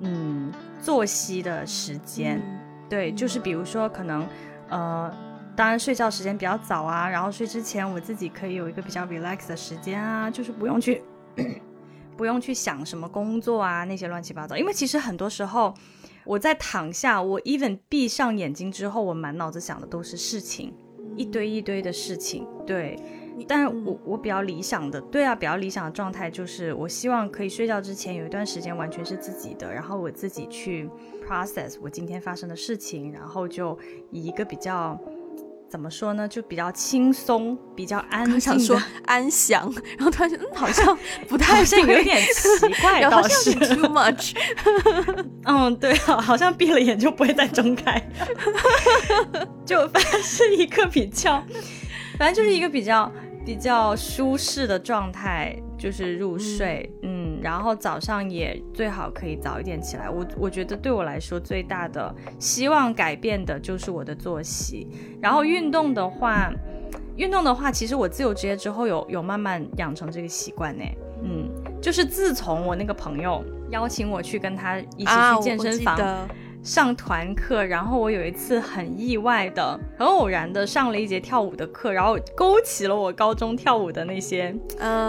[0.00, 2.40] 嗯，作息的时间。
[2.88, 4.26] 对，就是比如说可能，
[4.68, 5.12] 呃。
[5.54, 11.02] 当然，睡觉时间比较早啊，然后睡之前我自己可以有一个比较 relax 的时间啊，就是不用去
[12.16, 14.56] 不用去想什么工作啊那些乱七八糟。
[14.56, 15.74] 因为其实很多时候
[16.24, 20.72] 我在躺下，我 even 闭上眼睛之后，我满脑子想的都是事情，
[21.16, 22.46] 一堆一堆的事情。
[22.66, 22.98] 对，
[23.48, 30.88] 但我我比较理想的，对啊，比较理想的状态就是我希望可以睡觉之前有一段时间完全是自己的，然后我自己去
[31.26, 33.78] process 我今天发生的事情，然后就
[34.10, 34.98] 以一个比较。
[35.72, 36.28] 怎么说呢？
[36.28, 38.38] 就比较轻松，比较安静。
[38.52, 44.34] 想说安详，然后突然觉得，嗯，好像 不太，好像有点奇怪， 倒是 too much。
[45.46, 48.06] 嗯，对啊，好像闭了眼就不会再睁开，
[49.64, 51.42] 就反正是一个比较，
[52.18, 53.10] 反正就是一个比较。
[53.44, 60.08] 比较舒适的状态就是入睡，嗯，然后早上也最好可以早一点起来。
[60.08, 64.86] 我我觉得对我来说最大的希望改变的就是我的作息。
[65.20, 66.52] 然后运动的话，
[67.16, 70.84] 运动的话，其实我自由职业之后有有慢慢养成这个习惯呢。
[71.24, 71.48] 嗯，
[71.80, 76.28] 就是自从我那个朋友邀请我去跟他一起去健身房。
[76.62, 84.54] 上团课，然后我有一次很意外的、很偶然的上了一节跳舞的课，然后勾起了我高中跳舞的那些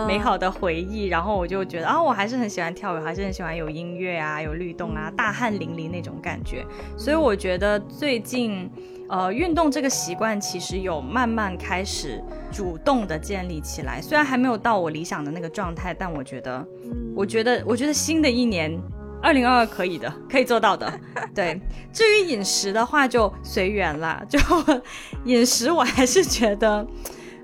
[0.08, 6.66] 美好的回忆，然后我就觉得啊，我还是很喜欢跳舞，还是很喜欢有音乐啊、有律动啊、大汗淋漓那种感觉。
[6.98, 8.68] 所以我觉得最近，
[9.08, 12.20] 呃，运动这个习惯其实有慢慢开始
[12.52, 16.66] 主动的建立起来，虽然还没有到我理想的那个状态，但我觉得，
[17.16, 18.82] 我觉得，我觉得新的一年。
[19.24, 20.92] 二零二二可以的，可以做到的。
[21.34, 21.60] 对，
[21.94, 24.22] 至于饮食的话，就随缘啦。
[24.30, 24.38] 就
[25.24, 26.86] 饮食，我还是觉得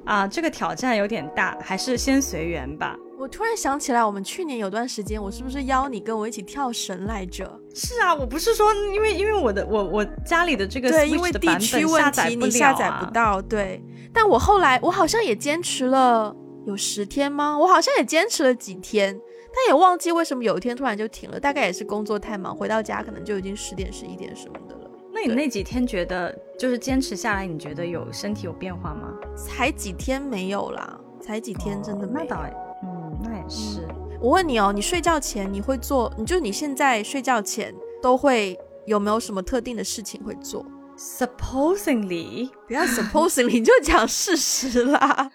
[0.04, 2.98] 啊，这个挑战有点大，还是先随缘吧。
[3.18, 7.50] 我突然想起来，我们去年有段时间，我是不是邀你跟我一起跳绳来着？
[7.74, 13.42] 是啊，我不是说因为因为我的我我家里的这个对，因为地区问题你下载不到。
[13.42, 13.82] 对，
[14.14, 17.58] 但我后来我好像也坚持了有十天吗？
[17.58, 19.18] 我好像也坚持了几天。
[19.52, 24.90] 他也忘记为什么有一天突然就停了，大概也是工作太忙，回到家可能就已经十点十一点什么的了。
[25.12, 29.14] 那你那几天觉得就是坚持下来，你觉得有身体有变化吗？
[29.36, 32.14] 才几天没有啦，才几天真的没。
[32.14, 32.44] 那倒，
[32.84, 33.88] 嗯，那也是。
[34.22, 36.14] 我问你哦，你睡觉前你会做？
[36.18, 40.66] 你就你现在睡觉前都会有没有什么特定的事情会做
[40.98, 45.32] ？Supposingly， 不要 supposingly，你就讲事实啦。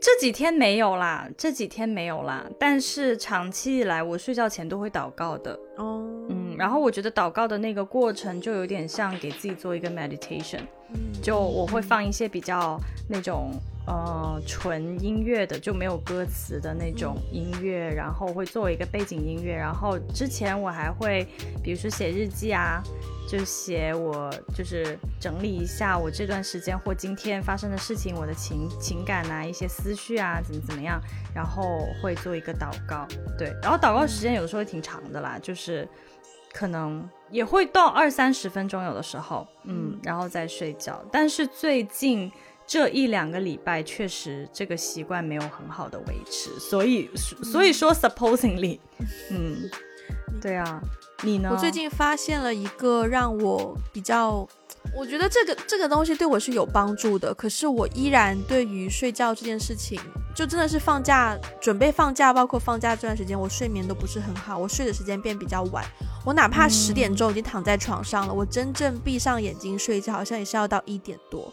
[0.00, 2.44] 这几天没有啦，这几天没有啦。
[2.58, 5.52] 但是长期以来，我睡觉前都会祷告的。
[5.76, 10.60] 哦，嗯，然后我觉得祷告的那个过程就有点像给自己做一个 meditation。
[11.22, 12.78] 就我会放一些比较
[13.08, 13.52] 那种
[13.86, 19.54] 呃纯音乐的，就没有歌词的那种音乐，然后会作为一个背景音乐。
[19.54, 21.26] 然后之前我还会，
[21.62, 22.82] 比如说写日记啊。
[23.28, 31.00] 就写我就是整理一下我这段时间或今天发生的事情，我的情情感啊，一些思绪啊，怎么怎么样，
[31.34, 33.06] 然后会做一个祷告，
[33.38, 35.88] 对，然后祷告时间有的时候挺长的啦，就是
[36.52, 41.02] 可能也会到二三十分钟，有的时候，嗯，然后再睡觉。
[41.10, 42.30] 但是最近
[42.66, 48.78] 这一两个礼拜，确实这个习惯没有很好的维持，所以所以说 supposingly，
[49.30, 49.70] 嗯，
[50.40, 50.80] 对啊。
[51.24, 51.50] 你呢？
[51.52, 54.44] 我最近发现了一个让我比较，
[54.92, 57.32] 我觉得这个这个东西对我是有帮助的。
[57.32, 60.00] 可是我依然对于睡觉这件事情，
[60.34, 65.84] 就真的是放假准备放假，包括放假这段时间，我睡眠都不是很好，我睡的时间变比较晚。
[66.24, 71.52] 我哪怕十点钟已经躺在床上了，我真正闭上眼睛睡觉，好像也是要到一点多。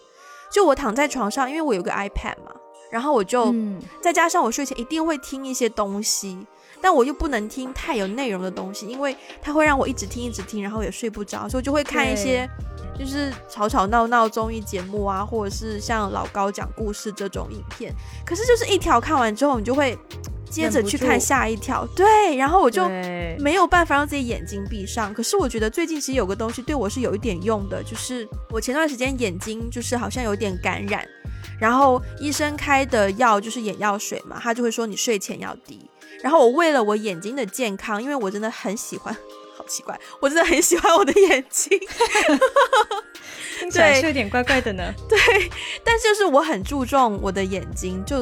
[0.52, 2.52] 就我躺在床上，因为我有个 iPad 嘛，
[2.92, 3.54] 然后我就
[4.02, 6.46] 再加上我睡前一定会听一些东西。
[6.82, 12.50] 但我又不能听太有内容的东西，因为它会让我一直听一直听，然后也睡不着，所以我就会看一些
[12.98, 17.94] 就是吵吵闹闹综艺节目啊，或者是像老高讲故事这种影片。
[18.26, 19.98] 可是就是一条看完之后，你就会
[20.50, 22.88] 接着去看下一条，对，然后我就
[23.40, 25.14] 没有办法让自己眼睛闭上。
[25.14, 31.06] 可是我觉得最近其实有个东西对我是有一点用的，就是我前段时间眼睛就是好像有点感染，
[31.60, 35.90] 然后医生开的药就是眼药水嘛，他就会说你睡前要滴。
[36.22, 39.16] 然后我为了我眼睛的健康，因为我真的很喜欢，
[39.60, 41.78] 好奇怪，我真的很喜欢我的眼睛，
[43.74, 44.94] 对，是有点怪怪的呢。
[45.10, 45.20] 对，
[45.84, 48.20] 但就是我很注重我的眼睛，就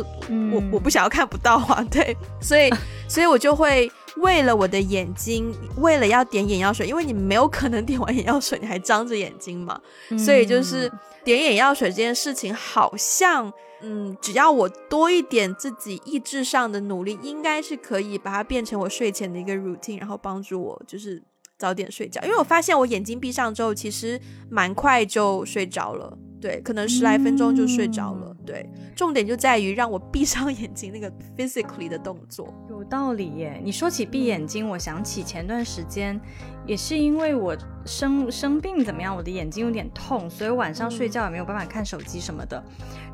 [0.52, 2.74] 我我不想要看不到啊， 对，所以
[3.08, 9.80] 所以我就会为了我的眼睛，为了要点眼药水，因为你没有可能点完眼药水你还张着眼睛嘛，
[10.18, 10.92] 所以就是
[11.24, 13.54] 点眼药水这件事情好像。
[13.82, 21.22] 嗯，只要我多一点自己意志上的努力，应该是可以把它变成我睡前的一个 routine，然后帮助我就是
[21.58, 22.22] 早点睡觉。
[22.24, 26.18] 因为我发现我眼睛闭上之后，其实蛮快就睡着了。
[26.39, 28.32] 对，可能十来分钟就睡着了。
[28.45, 32.53] 对，重点就在于让我闭上眼睛那个 physically 的动作。
[32.70, 33.60] 有道理耶！
[33.64, 36.20] 你说起闭眼睛，我想起前段时间
[36.68, 42.64] 也是因为我生生病怎么样，我的眼睛有点痛，所以晚上睡觉也没有办法看手机什么的。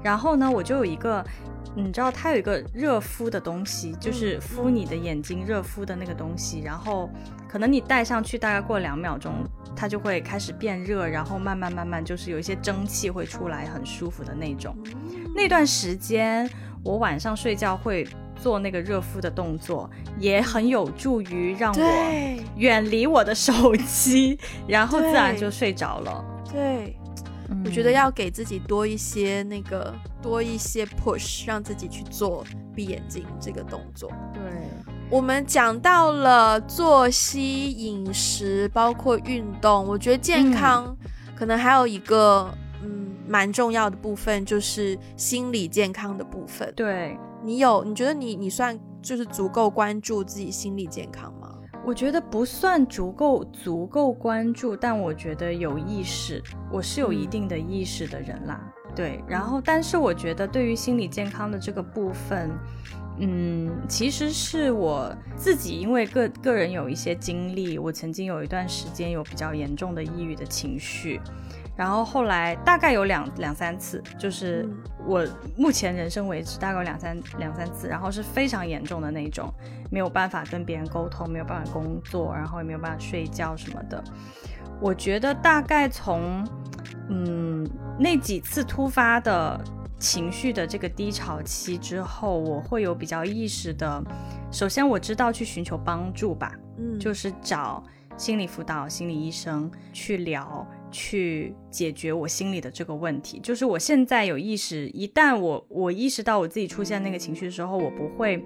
[0.03, 1.25] 然后呢，我就有一个，
[1.77, 6.59] 你知道它有一个热敷的东西，就是敷你的眼睛热敷的那个东西。
[6.59, 7.09] 然后
[7.53, 9.31] 可能你戴上去，大概过两秒钟。
[9.75, 14.75] 它就会开始变热，然后慢慢慢慢就是有一些蒸汽会出来，很舒服的那种。
[15.35, 16.49] 那段时间
[16.83, 19.87] 我晚上睡觉会做那个热敷的动作，
[20.17, 26.25] 也很有助于让我远离我的手机， 然后自然就睡着了。
[26.51, 26.95] 对，
[27.65, 29.93] 我觉得要给自己多一些那个
[30.23, 32.43] 多一些 push，让自己去做
[32.75, 34.11] 闭眼睛这个动作。
[34.33, 34.92] 对。
[35.13, 39.85] 我们讲到了作息、饮食，包括运动。
[39.85, 40.97] 我觉得健康
[41.35, 42.51] 可能还有一个，
[42.81, 46.73] 嗯，蛮重要的部分，就是心理健康的部分。
[46.75, 51.59] 对你有，你觉得你你算就是足够关注自己心理健康吗？
[51.85, 56.41] 我觉得不算足够足够关注，但我觉得有意识，
[56.71, 58.59] 我是有一定的意识的人啦。
[58.95, 62.49] 对，然后但是我觉得对于心理健康的这个部分。
[63.19, 71.21] 嗯，其实是我自己，因为个个人有一些经历，我曾经有一段时间有比较严重的抑郁的情绪，
[71.77, 74.67] 然后后来大概有两两三次，就是
[75.05, 75.23] 我
[75.55, 79.47] 目前人生为止大概有两三两三次，然后是非常严重的那种，
[79.91, 84.03] 没有办法跟别人沟通，没有办法工作，然后也没有办法睡觉什么的。
[84.81, 86.43] 我觉得大概从
[87.09, 89.63] 嗯那几次突发的。
[90.03, 94.03] 情绪的这个低潮期之后，我会有比较意识的。
[94.51, 97.81] 首先，我知道去寻求帮助吧，嗯，就是找
[98.17, 103.39] 心理辅导、心理医生去聊，去解决我心里的这个问题。
[103.41, 108.43] 就是我现在有意识，一旦我我意识到我自己出现那个情绪的时候，我不会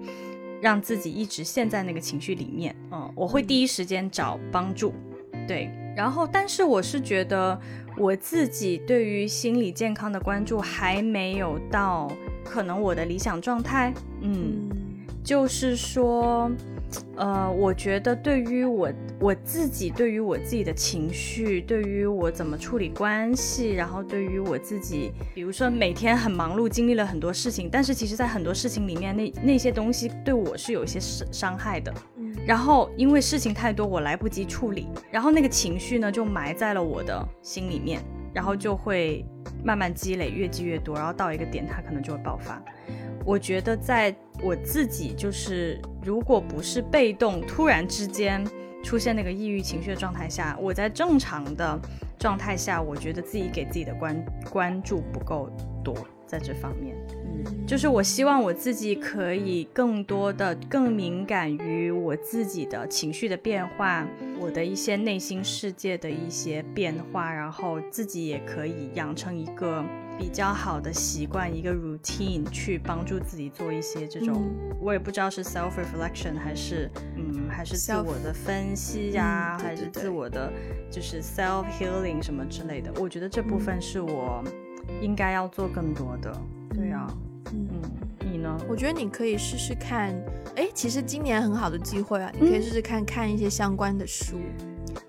[0.62, 4.94] 让自己一直陷在那个情绪里面，嗯，我会第一时间找帮助，
[5.48, 5.68] 对。
[5.98, 7.60] 然后，但是我是觉得。
[8.00, 12.08] 我自己对于心理健康的关注还没有到
[12.44, 14.70] 可能我的理想状态，嗯，
[15.24, 16.48] 就是说，
[17.16, 31.92] 呃，我觉得对于我我自己，对于我自己的情绪，对于我怎么处理关系，然后对于我自己，比如说每天很忙碌，经历了很多事情，但是其实在很多事情里面，那那些东西对我是有一些伤伤害的。
[32.46, 38.00] 然后因为事情太多，我来不及处理，然后那个情绪呢就埋在了我的心里面，
[38.32, 39.24] 然后就会
[39.64, 42.62] 慢慢积累，越积越多，然后到一个点，它可能就会爆发。
[43.28, 48.42] 我觉得在我自己就是，如果不是被动突然之间
[48.82, 51.78] 出现那个抑郁情绪的状态下，我在正常的
[52.18, 55.50] 状态下，我觉得自己给自己的关关注不够
[55.84, 55.94] 多。
[56.26, 64.06] 在这方面，嗯，就是我希望我自己可以更多的、更敏感于我自己的情绪的变化，
[64.38, 69.82] 我的一些内心世界的一些变化，然后自己也可以养成一个
[70.18, 74.50] 比较好的习惯，一个 routine 去帮助自己做一些这种，
[74.80, 80.52] 我也不知道是 self reflection 还是，嗯，还是自我的分析呀，还是自我的
[80.90, 82.92] 就是 self healing 什么之类的。
[83.00, 84.42] 我觉得这部分是我。
[85.02, 86.34] 应该要做更多的，
[86.74, 87.06] 对啊，
[87.52, 87.68] 嗯，
[88.20, 88.58] 你呢？
[88.66, 90.18] 我觉得你可以试试看，
[90.56, 94.40] 哎，其实今年很好的机会啊，你可以试试看看一些相关的书，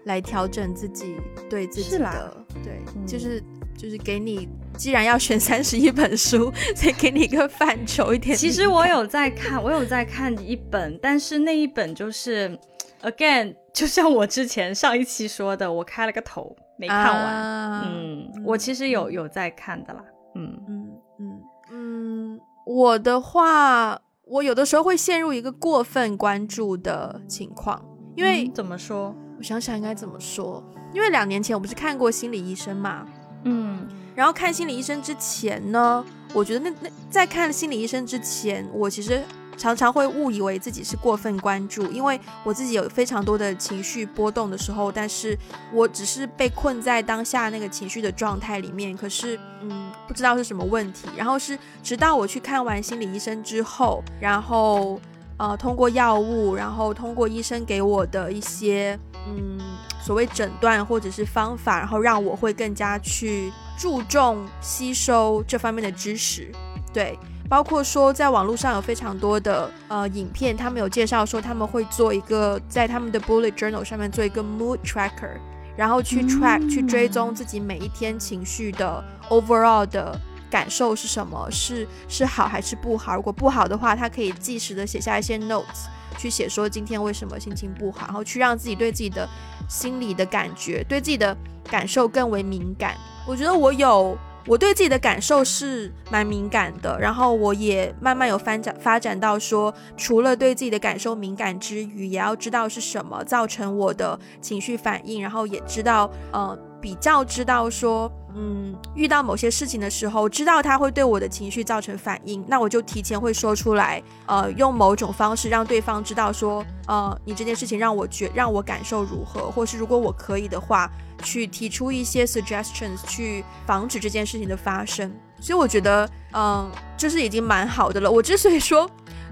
[0.03, 1.15] 来调整自己
[1.49, 3.41] 对自己的，对，就是
[3.79, 8.35] 就是给你，既然要选三十一本书，再给你一个范畴一点。
[8.35, 12.59] 其实我有在看，我有在看一本，但是那一本就是
[13.03, 16.53] ，again，就像我之前上一期说的，我开了个头。
[16.77, 20.01] 没看完，嗯，我其实有有在看的啦，
[20.35, 20.87] 嗯嗯
[21.19, 27.81] 嗯嗯，我的话，我有的时候会陷入一个过分关注的情况，
[28.15, 29.13] 因为怎么说？
[29.37, 30.63] 我想想应该怎么说？
[30.93, 33.05] 因为两年前我不是看过心理医生嘛，
[33.43, 39.21] 嗯，然后看心理医生之前呢，我觉得那那在看心理医生之前，我其实。
[39.57, 45.37] 常常会误以为自己是过分关注，因为我自己有非常多的情绪波动的时候，但是
[45.73, 51.09] 我只是被困在当下那个情绪的状态里面，可是嗯，不知道是什么问题。
[51.17, 54.97] 然后是直到我去看完心理医生之后，然后
[55.35, 58.97] 呃通过药物，然后通过医生给我的一些
[59.27, 59.59] 嗯
[60.01, 66.51] 所谓诊断或者是方法，然后让我会更加去注重吸收这方面的知识，
[66.93, 67.17] 对。
[67.49, 75.35] 包括说，在网络上有非常多的呃影片，他们有介绍说他们会做一个在他们的 bullet journal 上面做一个 mood tracker，
[75.75, 80.15] 然后去 track 去追踪自己每一天情绪的 overall 的
[80.47, 83.15] 感受是什么，是是好还是不好？
[83.15, 85.87] 如果不好的话，他可以即时的写下一些 notes，
[86.17, 89.27] 去写说今天为什么心情不好，然后去让自己对自己的
[89.67, 91.35] 心理的感觉，对自己的
[91.69, 92.95] 感受更为敏感。
[93.27, 94.17] 我觉得我有。
[94.47, 108.11] 我对自己的感受是蛮敏感的，然后我也慢慢有发展发展到说，除了对自己的感受敏感之余，也要知道是什么造成我的情绪反应，然后也知道，呃，比较知道说。
[108.35, 120.87] 嗯，遇到某些事情的时候，知道他会对我的情绪造成反应，那我就提前会说出来，呃，用某种方式让对方知道说，呃，你这件事情让我觉让我感受如何，或是如果我可以的话，
[121.23, 125.11] 去提出一些 suggestions 去防止这件事情的发生。
[125.41, 128.09] 所以我觉得，嗯，就是已经蛮好的了。
[128.09, 128.87] 我之所以说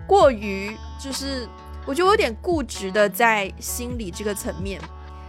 [0.08, 1.48] 过于，就是
[1.86, 4.82] 我觉得我有点固执的在心理这个层面，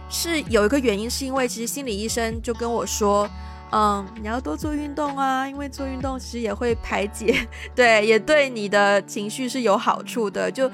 [0.09, 3.29] 是有一个原因，是因为其实心理医生就跟我说。
[3.71, 10.49] 嗯，你要多做运动啊，因为做运动其实也会排解， 对，也对你的情绪是有好处的。
[10.49, 10.67] 就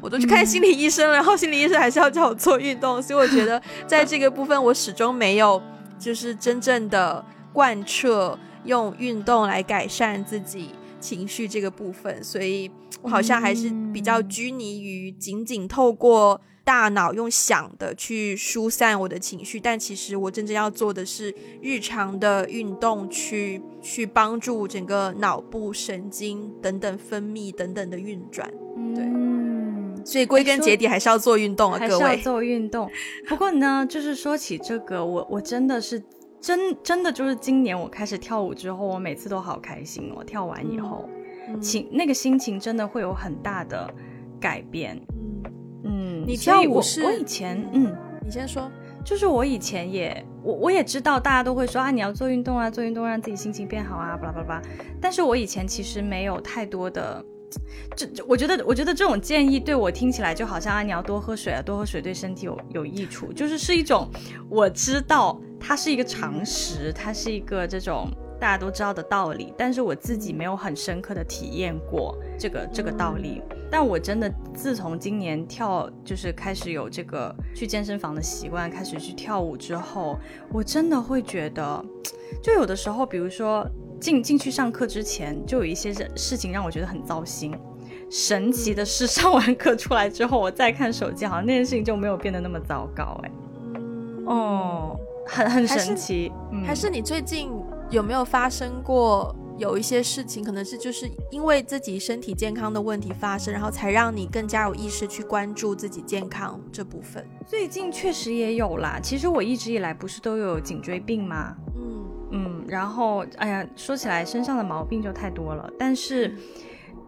[0.00, 5.60] 我都去看心理医生了，然后心理医生还是要叫我做运动，所以我觉得在这个部分我始终没有
[5.98, 12.70] 就是真正的贯彻用运动来改善自己情绪这个部分，所以
[13.02, 16.40] 我好像还是比较拘泥于仅仅透过。
[16.64, 28.50] 大脑用想的去疏散我的情绪，但其实我真正要做的是日常的运动，去去帮助整个脑部神经等等分泌等等的运转。
[28.94, 29.04] 对，
[30.04, 32.04] 所以归根结底还是要做运动啊，各位。
[32.04, 32.90] 还是要做运动。
[33.28, 36.02] 不过呢，就是说起这个，我我真的是
[36.40, 40.24] 真真的就是今年我开始跳舞之后，我每次都好开心哦。
[40.24, 41.06] 跳完以后，
[41.60, 43.92] 情那个心情真的会有很大的
[44.40, 44.98] 改变。
[46.26, 47.02] 你跳舞是？
[47.04, 47.94] 我以前，嗯，
[48.24, 48.70] 你先说。
[49.04, 54.62] 就是我以前也，我我也知道，大家都会说啊，你要做运动啊，做运动让自己心情变好啊，巴拉巴拉。
[54.98, 57.22] 但是我以前其实没有太多的，
[57.94, 64.08] 这我觉得，我觉得这种建议对我听起来就好像啊，你要多喝水啊，多喝水对身体有有益处，就是是一种
[64.48, 68.08] 我知道它是一个常识，它是一个这种。
[68.40, 73.42] 大家都知道的道理，但是我自己没有很深刻的体验过这个这个道理。
[73.70, 80.18] 但我真的自从今年跳，就是开始有这个去健身房的习惯，开始去跳舞之后，
[80.52, 81.84] 我真的会觉得，
[82.42, 83.66] 就有的时候，比如说
[84.00, 87.56] 进进去上课之前，就有一些事事情让我觉得很糟心。
[88.10, 93.20] 神奇的是，上完课出来之后，我再看手机，好像那件事情就没有变得那么糟糕。
[93.24, 93.30] 哎，
[94.26, 96.30] 哦，很很神奇。
[96.64, 97.50] 还是你最近？
[97.90, 107.24] 有没有发生过有一些事情，可能是就是因为自己身体健康的问题发生，然后才让你更加有意识去关注自己健康这部分？
[107.46, 108.98] 最近确实也有啦。
[109.00, 111.54] 其实我一直以来不是都有颈椎病吗？
[111.76, 115.70] 嗯嗯，然后哎呀，说起来身上的毛病就太多了。
[115.78, 116.36] 但是，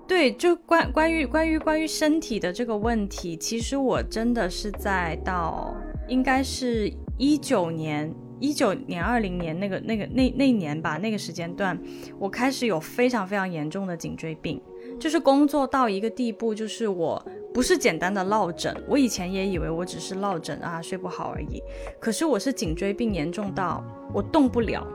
[0.06, 5.74] 对，就关关于关于关于身体的这个问题，其实我真的是在到
[6.06, 8.14] 应该是一九年。
[8.38, 11.78] 一九年、二零年那个、那个、那那年吧，那个时间段，
[12.18, 14.60] 我开始有非常非常严重的颈椎病，
[15.00, 17.24] 就是工作到一个地步，就是我
[17.54, 21.62] 不是简单的落枕，我以前也以为我只是落枕啊，睡不好而已，
[21.98, 23.82] 可是我是颈椎病严重到
[24.12, 24.86] 我动不了，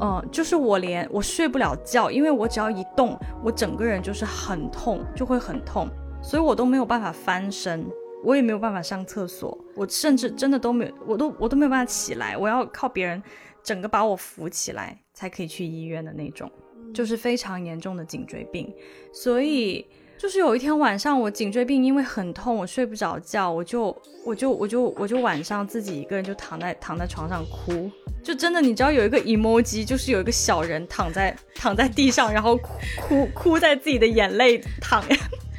[0.00, 5.88] 嗯，就是我连我睡不了觉，因为我只要一动，我整个人就是很痛，就会很痛，
[6.22, 7.86] 所以我都没有办法翻身。
[8.24, 13.22] 我也没有办法上厕所，我甚至真的都没有，我都我都没有办法起来，我要靠别人
[13.62, 16.50] 整个把我扶起来才可以去医院的那种，
[16.92, 18.72] 就是非常严重的颈椎病。
[19.12, 19.86] 所以
[20.18, 23.96] 就是有一天晚上，我颈椎病因为很痛，我睡不着觉，我就
[24.26, 27.88] 我就我就我就晚上自己一个人就躺在躺在床上哭，
[28.24, 32.68] 就真的你知道有一个 emoji，就是有一个小人躺在躺在地上，然后哭
[33.00, 35.04] 哭哭在自己的眼泪躺。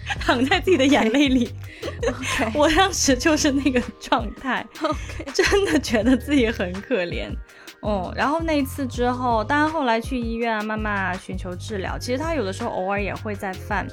[0.19, 1.53] 躺在自己的眼泪里，
[2.53, 4.65] 我当时就是那个状态，
[5.33, 7.29] 真的觉得自己很可怜。
[7.81, 11.97] 哦，然后那一次之后，当然后来去医院啊，慢慢寻求治疗。
[11.97, 13.87] 其实他有的时候偶尔也会在犯，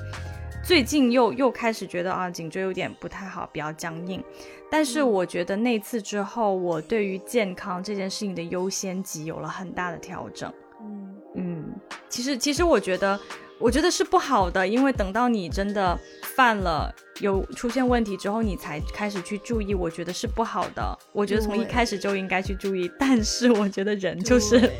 [0.64, 4.22] 最近又又开始觉得啊，颈椎有点不太好，比较僵硬。
[4.68, 10.52] 但是我觉得那次之后，我对于健康这件事情的优先级有了很大的调整。
[10.80, 11.64] 嗯嗯，
[12.08, 13.18] 其实其实我觉得。
[13.58, 15.98] 我觉得是不好的，因为等到你真的
[16.34, 20.98] 犯了有出现问题之后，你才开始去注意，我觉得是不好的。
[21.12, 24.70] 我觉得从一开始就应该去注意，但是我觉得人就是，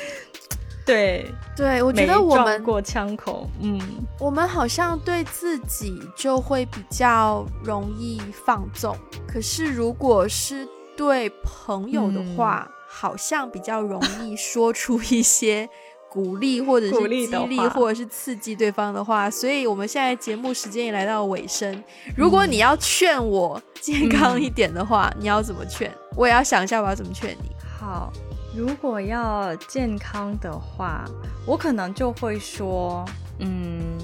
[0.84, 1.24] 对
[1.56, 3.80] 对，我觉得我们过枪口，嗯，
[4.20, 8.94] 我们好像对自己就会比较容易放纵，
[9.26, 15.68] 可是如果是对朋友的话，好像比较容易说出一些。
[16.08, 21.82] 鼓励或者是激励或者是刺激对方的话，所以我们现在节目时间也来到尾声。
[22.16, 25.92] 如果你要劝我健康一点的话，你要怎么劝？
[26.16, 27.50] 我也要想一下我要怎么劝你。
[27.78, 28.12] 好，
[28.56, 31.04] 如果要健康的话，
[31.46, 33.04] 我可能就会说，
[33.40, 33.98] 嗯，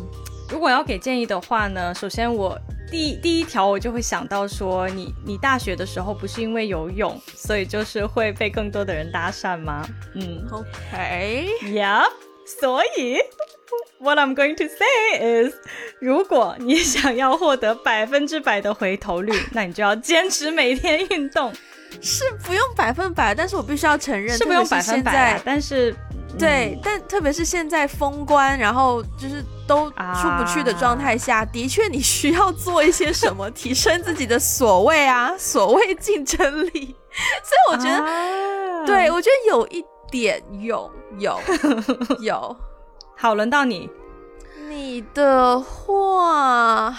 [0.50, 2.58] 如果要给建议的话呢，首先我。
[2.92, 9.88] 第第一条，我就会想到说，你你大学的时候不是因为游泳，所以就是会被更多的人搭讪吗？
[10.14, 12.02] 嗯，OK，Yeah，
[12.46, 13.16] 所以
[13.98, 15.54] What I'm going to say is，
[16.00, 21.50] 如果你想要获得百分之百的回头率，那你就要坚持每天运动。
[22.00, 25.94] 是不用百分百，但是我必须要承认，是不用百分百，但是。
[26.38, 36.96] 对，但特别是现在封关，然后就是都出不去的状态下，的确你需要做一些什么提升自己的所谓啊， 所谓竞争力。
[37.42, 41.38] 所以我觉得，对我觉得有一点用，有
[42.22, 42.56] 有。
[43.16, 43.88] 好，轮到你。
[44.68, 46.96] 你的话，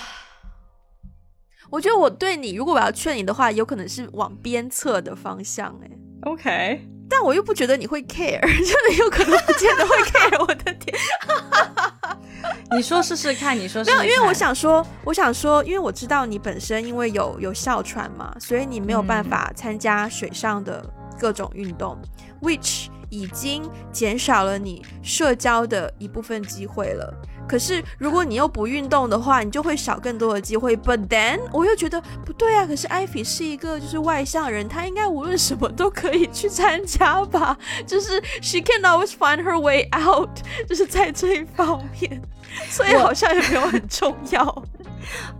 [1.71, 5.75] 我觉得我对你，如果我要劝你的话，有可能是往鞭策的方向。
[5.83, 5.89] 哎
[6.21, 6.87] ，OK。
[7.09, 10.41] 但我又不觉得你会 care， 真的有可能不见得会 care。
[10.41, 10.97] 我的天，
[12.75, 20.83] 你说试试看，你说没有，因为我想说，我想说，因为我知道你本身因为有有哮喘嘛，所以你没有办法参加水上的
[21.19, 21.97] 各种运动
[22.41, 27.13] ，which 已经减少了你社交的一部分机会了。
[27.47, 30.75] 可是，如果你又不运动的话，你就会少更多的机会。
[30.77, 32.65] But then，我又觉得不对啊。
[32.65, 37.57] 可是艾菲是一个就是外向人，她应该无论什么都可以去参加吧？
[37.85, 40.29] 就是 she can always find her way out，
[40.67, 42.21] 就是在这一方面，
[42.69, 44.63] 所以好像也没有很重要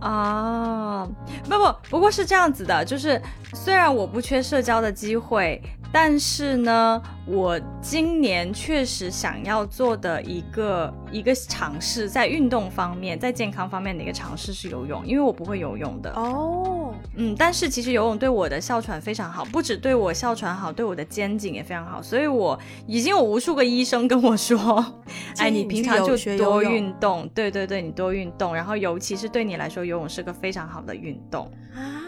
[0.00, 1.08] 啊。
[1.44, 3.20] 不不，不过是这样子的，就是
[3.52, 5.60] 虽然我不缺社交的机会。
[5.96, 16.92] 但是呢，我今年确实想要做的一个一个尝试，在运动方面，在健康方面的一个尝试是游泳，因为我不会游泳的哦。
[17.14, 22.02] 嗯，但是其实游泳对我的哮喘非常好，不止对我哮喘好，对我的肩颈也非常好。
[22.02, 22.58] 所以我
[22.88, 24.84] 已经有无数个医生跟我说，
[25.38, 27.03] 哎，你平常就多运动，
[27.34, 32.02] 对对对，你多运动，然后尤其是对你来说，游泳是个非常好的运动啊。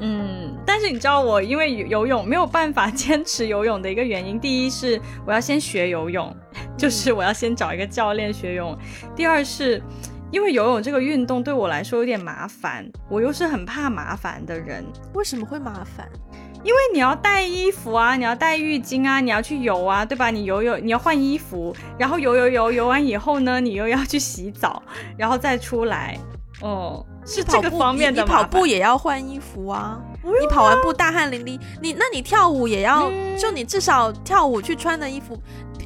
[0.00, 6.34] 嗯，但是你知道我因为游泳没有办法 坚持游泳的一个原因，第一是我要先学游泳，
[6.76, 8.76] 就是我要先找一个教练学泳。
[9.14, 9.80] 第二是
[10.32, 14.84] 因为游泳这个运动对我来说有点麻烦，我又是很怕麻烦的人。
[15.14, 16.08] 为什么会麻烦？
[16.64, 20.30] 因为你要带衣服啊，你要带浴巾啊，你要去游啊，对吧？
[20.30, 24.82] 你游游，你要换衣服，然后游游游游完以后呢，你又要去洗澡，
[25.16, 26.18] 然后再出来。
[26.60, 35.38] 哦，是这个方面的你跑步也要换衣服啊，你跑完步大汗淋漓，你那你跳舞也要，就你至少跳舞去穿的衣服，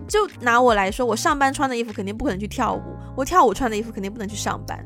[0.06, 2.82] 就拿我来说，我上班穿的衣服肯定不可能去跳舞，
[3.16, 4.78] 我跳舞穿的衣服肯定不能去上班。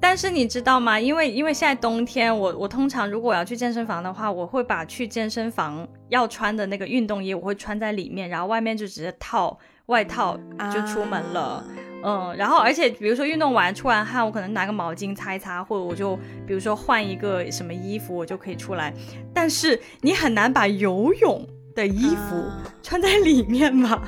[0.00, 0.98] 但是你知道吗？
[0.98, 10.38] 因为因为现在冬天，我我通常如果我要去健身房的话，我会把去健身房要穿的那个运动衣，我会穿在里面，然后外面就直接套外套
[10.72, 11.62] 就出门了。
[12.02, 18.92] 嗯，然后而且比如说运动完出完汗，我可能拿个毛巾擦一擦，或者我就比如说换一个什么衣服，我就可以出来。
[19.34, 22.42] 但是你很难把游泳的衣服
[22.82, 24.02] 穿在里面吧？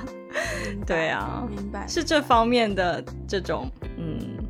[0.87, 4.42] 对啊，明白，是这方面的这种嗯。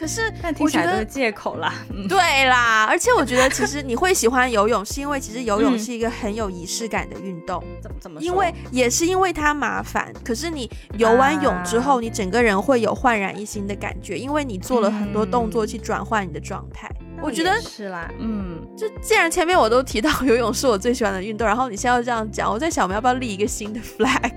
[0.00, 1.74] 可是，但听起来都是借口啦。
[2.08, 7.62] 对啦，而且我觉得其实你会喜欢游泳，是因为其实游泳是一个很有仪式感的运动。
[7.82, 8.18] 怎么怎么？
[8.22, 10.10] 因为也是因为它麻烦。
[10.24, 16.90] 可是你游完泳之后，你整个人会有焕然一新的感觉，因为你做了很多动作去转换你的状态。
[17.20, 18.66] 我觉得是啦，嗯。
[18.74, 24.32] 就既然前面我都提到游泳是我最喜欢的运动，然后你现在要这样讲，我在想我们要不要立一个新的 flag？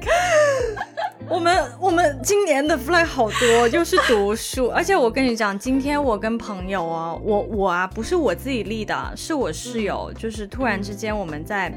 [1.30, 4.68] 我们我们今年的 fly 好多，就是读书。
[4.68, 11.74] 而且我跟你讲，今天我跟朋友啊，我我啊，不是我自己立的，是我室友，就是突然之间我们在。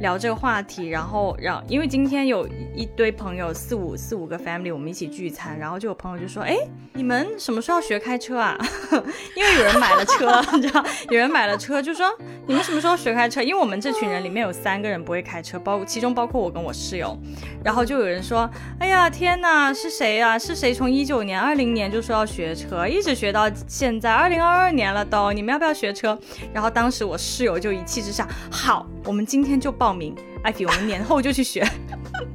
[0.00, 6.56] 聊这个话题，然后让，因为今天有一堆朋友，四五四五个 family，我们一起聚餐，然后就有朋友就说，哎，
[6.94, 8.58] 你们什么时候要学开车啊？
[9.36, 12.10] 因为有人买了车， 你知道，有人买了车，就说
[12.46, 13.42] 你们什么时候学开车？
[13.42, 17.14] 因为我们这群人里面有三个人不会开车，包其中包括我跟我室友，
[17.62, 18.48] 然后就有人说，
[18.78, 20.38] 哎呀，天哪，是谁呀？
[20.38, 26.18] 是谁从一九年、二零年就说要学车，一直学到现在二零二二年了都，你们要不要学车？
[26.54, 29.89] 然后当时我室友就一气之下，好，我们今天就报。
[29.90, 30.14] 报名，
[30.44, 31.66] 艾比，我们年后就去学，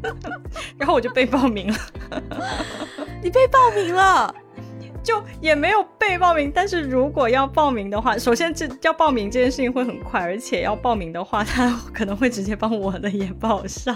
[0.77, 1.77] 然后我就被报名了。
[3.23, 4.35] 你被报名了，
[5.01, 6.51] 就也没有被报名。
[6.53, 13.95] 但是如果要报名的话，首先这要报名这件事情会很快，而且要报名的话，他可能会直接帮我的也报上。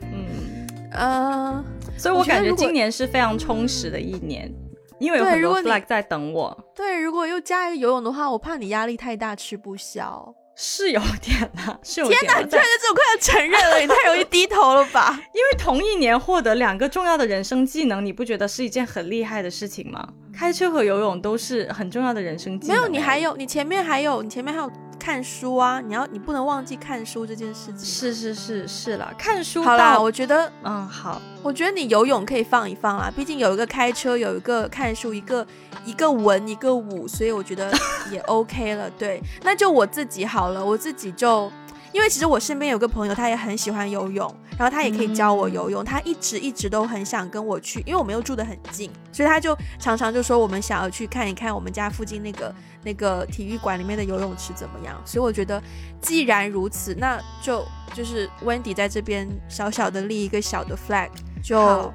[0.00, 1.62] 嗯呃，
[1.98, 4.50] 所以我感觉今年是非常充实的一年，
[4.98, 6.64] 因为有很多 flag 在等我。
[6.74, 10.34] 对，如果又加一个游泳的话，我怕你压力太大，吃不消。
[10.60, 12.18] 是有点啦，是有点。
[12.18, 15.16] 天哪，居然就这么快要承认了，你太容易低头了吧？
[15.32, 20.08] 因为同一年获得两个重要的人生技能，你不觉得是一件很厉害的事情吗？
[20.36, 22.76] 开车和游泳都是很重要的人生技能。
[22.76, 24.68] 没有，你还有，你前面还有，你前面还有。
[25.08, 27.78] 看书啊，你要你不能忘记看书这件事情。
[27.78, 29.98] 是是是是了，看书好啦。
[29.98, 35.46] 我觉得嗯好，我觉得你游泳可以放一放啦，毕竟有一个开车，有一个看书，一个
[35.86, 37.72] 一个文一个武，所以我觉得
[38.12, 38.90] 也 OK 了。
[38.98, 41.50] 对，那就我自己好了，我自己就
[41.92, 45.84] 因为其实我身边有个朋友，他也很喜欢游泳，然后他也可以教我游泳。
[45.84, 55.00] 他一直一直都很想跟我去，因为我们又住得很近，所以他就常常就说我们想要去看一看我们家附近那个那个体育馆里面的游泳池怎么样。
[55.04, 55.62] 所以我觉得
[56.00, 57.64] 既然如此，那就
[57.94, 61.08] 就是 Wendy 在这边小小的立一个小的 flag，
[61.42, 61.92] 就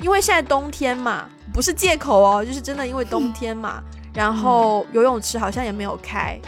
[0.00, 3.82] 因为现在冬天嘛，不是借口哦，就是真的因为冬天嘛，
[4.14, 6.40] 然后游泳池好像也没有开。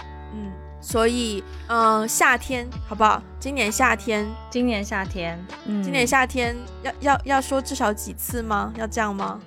[0.89, 3.23] 所以，嗯，夏天好不好？
[3.39, 8.73] 今年夏天，今年夏天，嗯，今年夏天要要要说至少几次吗？
[8.75, 9.39] 要这样吗？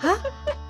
[0.00, 0.08] 啊？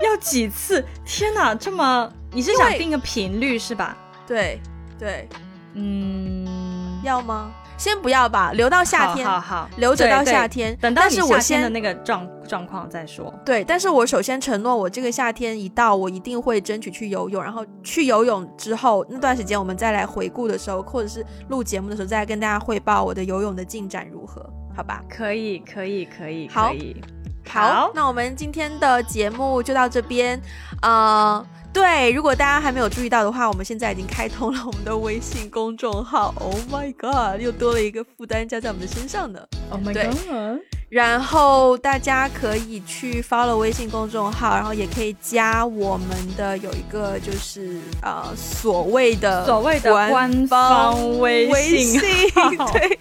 [0.01, 0.85] 要几次？
[1.07, 3.97] 天哪，这么你是想定个频率是吧？
[4.27, 4.61] 对
[4.99, 5.29] 对，
[5.75, 7.55] 嗯，要吗？
[7.77, 10.77] 先不要吧，留到夏天，好好，留着到夏天。
[10.81, 13.33] 等到你夏天的那个状状况再说。
[13.45, 17.43] 对，但是我首先承诺，我这个夏天一到，我一定会争取去游泳。
[17.43, 24.49] 然后去游泳之后那段时间，我们再来回顾的时候，或者是录节目的时候，再跟大家汇报我的游泳的进展如何？
[24.77, 25.03] 好吧？
[25.09, 27.03] 可以，可以，可以，可以。
[27.49, 30.41] 好，那我们今天的节目就到这边，
[30.83, 31.45] 呃。
[31.73, 36.35] 对，如果大家还没有注意到的话，我们现在已经开通了我们的微信公众号。
[36.39, 39.41] Oh my god，又多了一个负担加在我们的身上呢。
[39.71, 40.61] Oh my god。
[40.91, 51.99] 然后大家可以去 follow 微信公众号，然后也可以加我们的有一个就是呃所谓的所谓的官方微信
[52.75, 52.99] 对，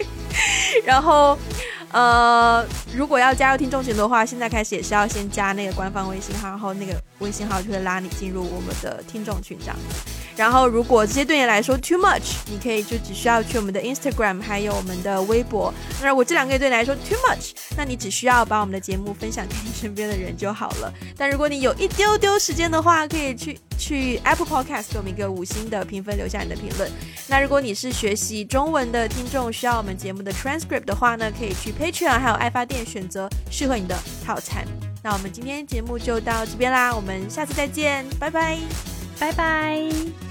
[0.86, 1.38] 然后。
[1.92, 2.66] 呃，
[2.96, 9.76] 如果要加入听众群的话，现在开始也是要先加那个官方微信号，然后那个微信号就会拉你进入我们的听众群这样。
[10.36, 15.74] 然后，如果这些对你来说 too much，你可以就只需要去我们的 Instagram，还有我们的微博。
[16.02, 20.94] 那如果这两个也对你来说 too much，那你只需要把我们的节目分享给你身边的人就好了。
[21.18, 26.90] 但如果你有一丢丢时间的话，可以去去 Apple Podcast 给我们一个五星的评分，留下你的评论。
[27.28, 34.66] 那如果你是学习中文的听众，需要我们节目的 transcript 的话呢，可以去 Patreon 还有爱发电选择适合你的套餐。
[35.04, 39.01] 那我们今天节目就到这边啦，我们下次再见，拜拜。
[39.22, 40.31] 拜拜。